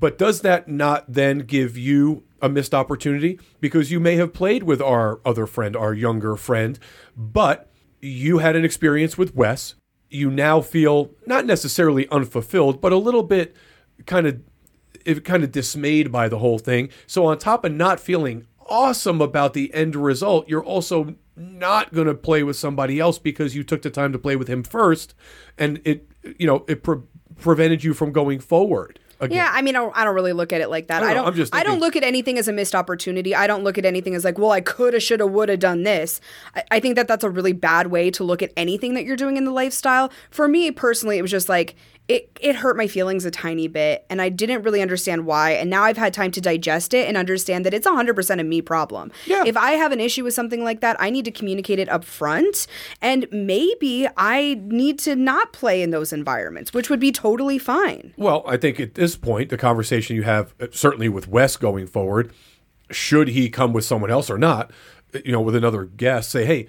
[0.00, 3.38] But does that not then give you a missed opportunity?
[3.60, 6.78] Because you may have played with our other friend, our younger friend,
[7.16, 7.70] but
[8.00, 9.74] you had an experience with Wes.
[10.08, 13.54] You now feel not necessarily unfulfilled, but a little bit
[14.06, 14.40] kind of
[15.24, 16.88] kind of dismayed by the whole thing.
[17.06, 22.06] So on top of not feeling awesome about the end result, you're also not going
[22.06, 25.14] to play with somebody else because you took the time to play with him first,
[25.58, 27.02] and it you know it pre-
[27.36, 28.99] prevented you from going forward.
[29.20, 29.36] Again.
[29.36, 31.02] Yeah, I mean, I don't, I don't really look at it like that.
[31.02, 31.32] I I don't don't.
[31.32, 33.34] I'm just I don't look at anything as a missed opportunity.
[33.34, 36.20] I don't look at anything as like, well, I coulda, shoulda, woulda done this.
[36.54, 39.16] I, I think that that's a really bad way to look at anything that you're
[39.16, 40.10] doing in the lifestyle.
[40.30, 41.76] For me personally, it was just like
[42.10, 42.38] it.
[42.40, 45.52] It hurt my feelings a tiny bit, and I didn't really understand why.
[45.52, 48.44] And now I've had time to digest it and understand that it's 100 percent a
[48.44, 49.12] me problem.
[49.26, 49.44] Yeah.
[49.46, 52.04] If I have an issue with something like that, I need to communicate it up
[52.04, 52.66] front,
[53.00, 58.12] and maybe I need to not play in those environments, which would be totally fine.
[58.16, 61.86] Well, I think at this point, the conversation you have, uh, certainly with Wes going
[61.86, 62.32] forward,
[62.90, 64.72] should he come with someone else or not,
[65.14, 66.68] uh, you know, with another guest, say, hey,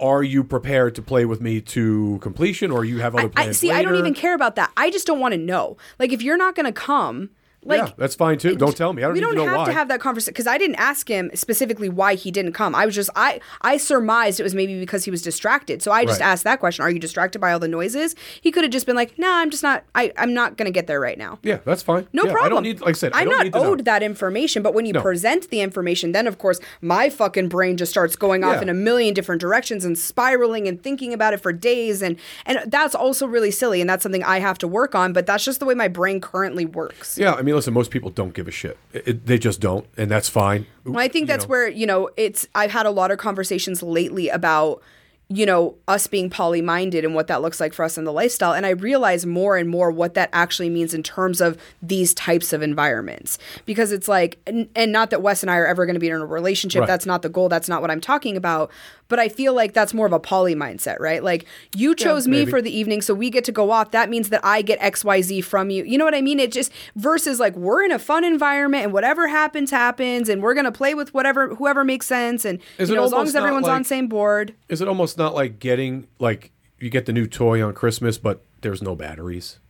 [0.00, 3.58] are you prepared to play with me to completion or you have other I plans?
[3.58, 3.70] see.
[3.70, 4.72] I don't even care about that.
[4.76, 5.76] I just don't want to know.
[5.98, 7.30] Like, if you're not going to come,
[7.64, 7.78] like.
[7.78, 8.56] yeah, that's fine too.
[8.56, 9.02] Don't tell me.
[9.02, 9.64] I don't we don't have why.
[9.66, 12.74] to have that conversation because I didn't ask him specifically why he didn't come.
[12.74, 15.82] I was just I I surmised it was maybe because he was distracted.
[15.82, 16.26] So I just Right.
[16.26, 18.14] asked that question: Are you distracted by all the noises?
[18.40, 19.84] He could have just been like, "Nah, I'm just not.
[19.94, 22.06] I I'm not gonna get there right now." yeah, that's fine.
[22.12, 22.52] No Yeah, problem.
[22.52, 23.70] I don't need, like I said, I I'm don't not need to know.
[23.72, 25.02] owed that information, but when you No.
[25.02, 28.62] present the information, then of course my fucking brain just starts going off Yeah.
[28.62, 32.60] in a million different directions and spiraling and thinking about it for days, and and
[32.66, 35.12] that's also really silly, and that's something I have to work on.
[35.12, 37.16] But that's just the way my brain currently works.
[37.18, 38.76] Yeah, I mean, listen, most people don't give a shit.
[38.92, 40.66] It- it- they just don't, and that's fine.
[40.84, 41.50] Well, I think You that's know.
[41.50, 44.82] where, you know, it's I've had a lot of conversations lately about
[45.30, 48.12] you know, us being poly minded and what that looks like for us in the
[48.12, 48.52] lifestyle.
[48.52, 52.52] And I realize more and more what that actually means in terms of these types
[52.52, 53.38] of environments.
[53.64, 56.08] Because it's like, and, and not that Wes and I are ever going to be
[56.10, 56.80] in a relationship.
[56.80, 56.86] Right.
[56.86, 57.48] That's not the goal.
[57.48, 58.70] That's not what I'm talking about.
[59.14, 61.22] But I feel like that's more of a poly mindset, right?
[61.22, 61.44] Like
[61.76, 62.50] you chose me maybe.
[62.50, 63.92] for the evening, so we get to go off.
[63.92, 65.84] That means that I get XYZ from you.
[65.84, 66.40] You know what I mean?
[66.40, 70.52] It just versus like we're in a fun environment and whatever happens, happens, and we're
[70.52, 72.44] gonna play with whatever whoever makes sense.
[72.44, 74.52] And Is you know, as long as everyone's on like- same board.
[74.68, 76.50] Is it almost not like getting like
[76.80, 79.60] you get the new toy on Christmas, but there's no batteries?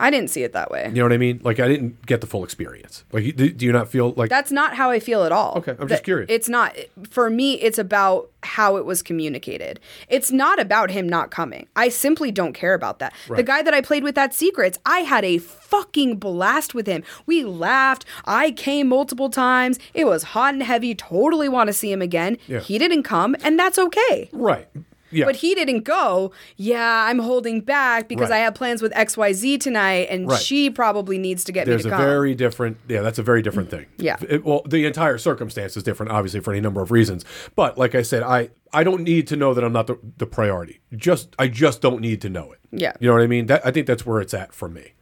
[0.00, 0.86] I didn't see it that way.
[0.88, 1.40] You know what I mean?
[1.44, 3.04] Like I didn't get the full experience.
[3.12, 5.58] Like, do, do you not feel like That's not how I feel at all.
[5.58, 6.26] Okay, I'm just That- curious.
[6.30, 6.76] It's not
[7.10, 7.54] for me.
[7.60, 9.78] It's about how it was communicated.
[10.08, 11.68] It's not about him not coming.
[11.76, 13.12] I simply don't care about that.
[13.28, 17.04] The guy that I played with at Secrets, I had a fucking blast with him.
[17.26, 18.06] We laughed.
[18.24, 19.78] I came multiple times.
[19.92, 20.94] It was hot and heavy.
[20.94, 22.38] Totally want to see him again.
[22.46, 22.60] Yeah.
[22.60, 24.30] He didn't come, and that's okay.
[24.32, 24.66] right?
[25.10, 28.36] Yeah, But he didn't go, yeah, I'm holding back because Right.
[28.36, 30.40] I have plans with XYZ tonight and Right.
[30.40, 32.06] she probably needs to get there's me a to come.
[32.06, 32.76] very different.
[32.88, 33.86] Yeah, that's a very different thing.
[33.98, 34.16] Yeah.
[34.28, 37.24] It- well, the entire circumstance is different, obviously, for any number of reasons.
[37.56, 40.26] But like I said, I I don't need to know that I'm not the, the
[40.26, 40.78] priority.
[40.96, 42.58] Just I just don't need to know it.
[42.70, 42.92] Yeah.
[43.00, 43.46] You know what I mean?
[43.46, 44.92] That I think that's where it's at for me.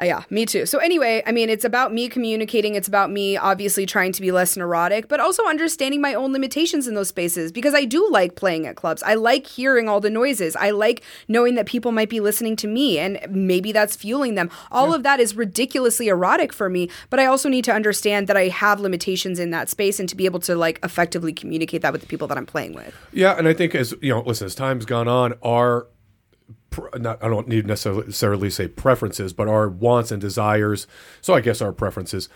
[0.00, 0.66] Uh, yeah, me too.
[0.66, 2.74] So anyway, I mean, it's about me communicating.
[2.74, 6.86] It's about me obviously trying to be less neurotic, but also understanding my own limitations
[6.86, 9.02] in those spaces because I do like playing at clubs.
[9.02, 10.54] I like hearing all the noises.
[10.54, 14.50] I like knowing that people might be listening to me and maybe that's fueling them.
[14.70, 18.36] All of that is ridiculously erotic for me, but I also need to understand that
[18.36, 21.92] I have limitations in that space and to be able to like effectively communicate that
[21.92, 22.94] with the people that I'm playing with.
[23.12, 25.86] Yeah, and I think as you know, listen, as time's gone on, our
[26.94, 30.86] not I don't need necessarily say preferences, but our wants and desires.
[31.20, 32.28] So I guess our preferences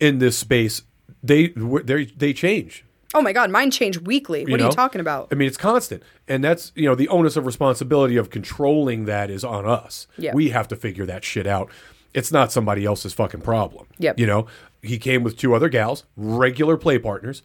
[0.00, 0.82] in this space
[1.22, 2.84] they they they change.
[3.14, 4.42] Oh my god, mine change weekly.
[4.42, 4.66] What are know?
[4.66, 5.28] you talking about?
[5.30, 9.30] I mean, it's constant, and that's you know the onus of responsibility of controlling that
[9.30, 10.06] is on us.
[10.18, 10.34] Yeah.
[10.34, 11.70] we have to figure that shit out.
[12.12, 13.86] it's not somebody else's fucking problem.
[13.98, 14.18] Yep.
[14.18, 14.46] You know,
[14.82, 17.42] he came with two other gals, regular play partners.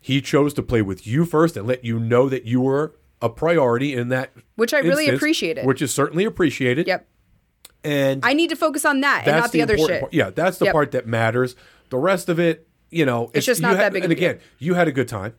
[0.00, 3.28] He chose to play with you first and let you know that you were a
[3.28, 5.66] priority in that Which I really instance, appreciated.
[5.66, 6.86] Which is certainly appreciated.
[6.86, 7.06] Yep.
[7.84, 10.00] And I need to focus on that and not the, other shit.
[10.00, 10.12] part.
[10.14, 10.72] Yeah, that's the Yep.
[10.72, 11.54] part that matters.
[11.90, 14.30] The rest of it, you know, it's, just not had- that big of And deal.
[14.30, 15.34] again, you had a good time,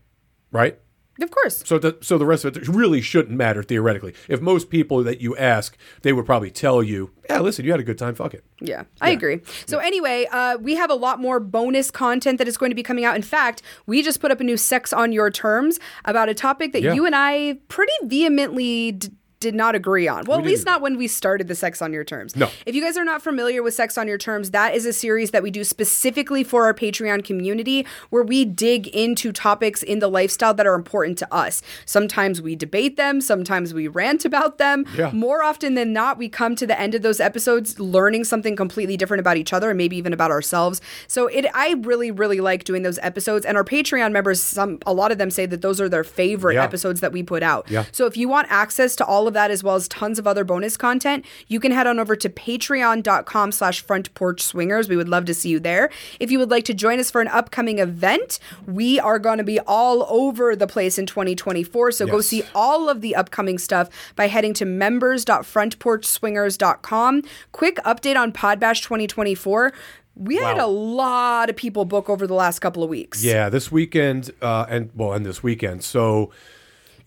[0.51, 0.79] right?
[1.21, 1.63] Of course.
[1.65, 4.13] So, the, so the rest of it really shouldn't matter theoretically.
[4.27, 7.79] If most people that you ask, they would probably tell you, "Yeah, listen, you had
[7.79, 8.15] a good time.
[8.15, 9.41] Fuck it." Yeah, I agree.
[9.65, 12.83] So anyway, uh, we have a lot more bonus content that is going to be
[12.83, 13.15] coming out.
[13.15, 16.71] In fact, we just put up a new "Sex on Your Terms" about a topic
[16.73, 16.93] that Yeah.
[16.93, 18.93] you and I pretty vehemently.
[18.93, 19.09] D-
[19.39, 20.25] did not agree on.
[20.25, 22.35] Well, at didn't least not when we started the Sex on Your Terms.
[22.35, 22.49] No.
[22.65, 25.31] If you guys are not familiar with Sex on Your Terms, that is a series
[25.31, 30.09] that we do specifically for our Patreon community where we dig into topics in the
[30.09, 31.61] lifestyle that are important to us.
[31.85, 34.85] Sometimes we debate them, sometimes we rant about them.
[34.97, 35.11] Yeah.
[35.13, 38.97] More often than not, we come to the end of those episodes learning something completely
[38.97, 40.81] different about each other and maybe even about ourselves.
[41.07, 44.93] So it I really really like doing those episodes and our Patreon members some a
[44.93, 46.63] lot of them say that those are their favorite Yeah.
[46.63, 47.69] episodes that we put out.
[47.69, 47.85] Yeah.
[47.93, 50.43] So if you want access to all of that as well as tons of other
[50.43, 54.89] bonus content, you can head on over to patreon.com slash front porch swingers.
[54.89, 55.89] We would love to see you there.
[56.19, 59.45] If you would like to join us for an upcoming event, we are going to
[59.45, 61.93] be all over the place in 2024.
[61.93, 67.23] So go see all of the upcoming stuff by heading to members.frontporchswingers.com.
[67.51, 69.71] Quick update on Podbash 2024.
[70.15, 73.23] We had a lot of people book over the last couple of weeks.
[73.23, 75.81] Yeah, this weekend, uh, and well, and this weekend.
[75.81, 76.31] So,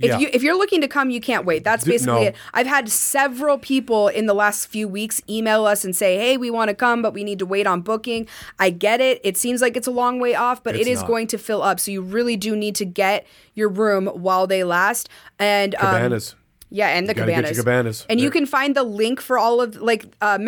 [0.03, 1.63] If yeah, you if you're looking to come, you can't wait.
[1.63, 2.27] That's basically no.
[2.29, 2.37] it.
[2.53, 6.51] I've had several people in the last few weeks email us and say, "Hey, we
[6.51, 8.27] want to come, but we need to wait on booking."
[8.59, 9.21] I get it.
[9.23, 11.63] It seems like it's a long way off, but It's it is going to fill
[11.63, 11.79] up.
[11.79, 15.09] So you really do need to get your room while they last.
[15.39, 16.35] And um, cabanas.
[16.73, 17.59] Yeah, and the your cabanas.
[17.59, 18.07] cabanas.
[18.09, 20.39] And you can find the link for all of like uh,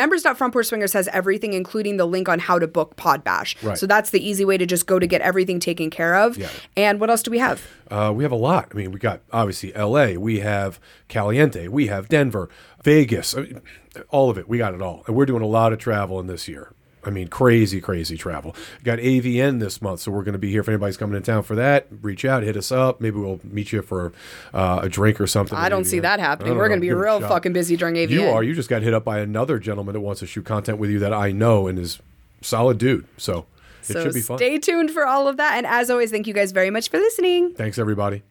[0.62, 3.62] swingers has everything, including the link on how to book Podbash.
[3.62, 3.76] Right.
[3.76, 6.38] So that's the easy way to just go to get everything taken care of.
[6.38, 6.48] Yeah.
[6.76, 7.62] And what else do we have?
[7.90, 8.68] Uh, we have a lot.
[8.72, 12.48] I mean, we got obviously L.A., we have Caliente, we have Denver,
[12.82, 13.60] Vegas, I mean,
[14.08, 14.48] all of it.
[14.48, 16.72] We got it all, and we're doing a lot of travel in this year.
[17.06, 18.54] I mean, crazy, crazy travel.
[18.82, 20.60] Got AVN this month, so we're going to be here.
[20.60, 23.00] If anybody's coming in town for that, reach out, hit us up.
[23.00, 24.12] Maybe we'll meet you for
[24.52, 25.56] uh, a drink or something.
[25.56, 26.56] I don't at see that happening.
[26.56, 28.10] We're going to be real fucking busy during AVN.
[28.10, 28.42] You are.
[28.42, 30.98] You just got hit up by another gentleman that wants to shoot content with you
[31.00, 32.00] that I know and is
[32.40, 33.06] solid dude.
[33.16, 33.46] So
[33.82, 34.38] it so should be fun.
[34.38, 35.56] stay tuned for all of that.
[35.56, 37.54] And as always, thank you guys very much for listening.
[37.54, 38.22] Thanks, everybody.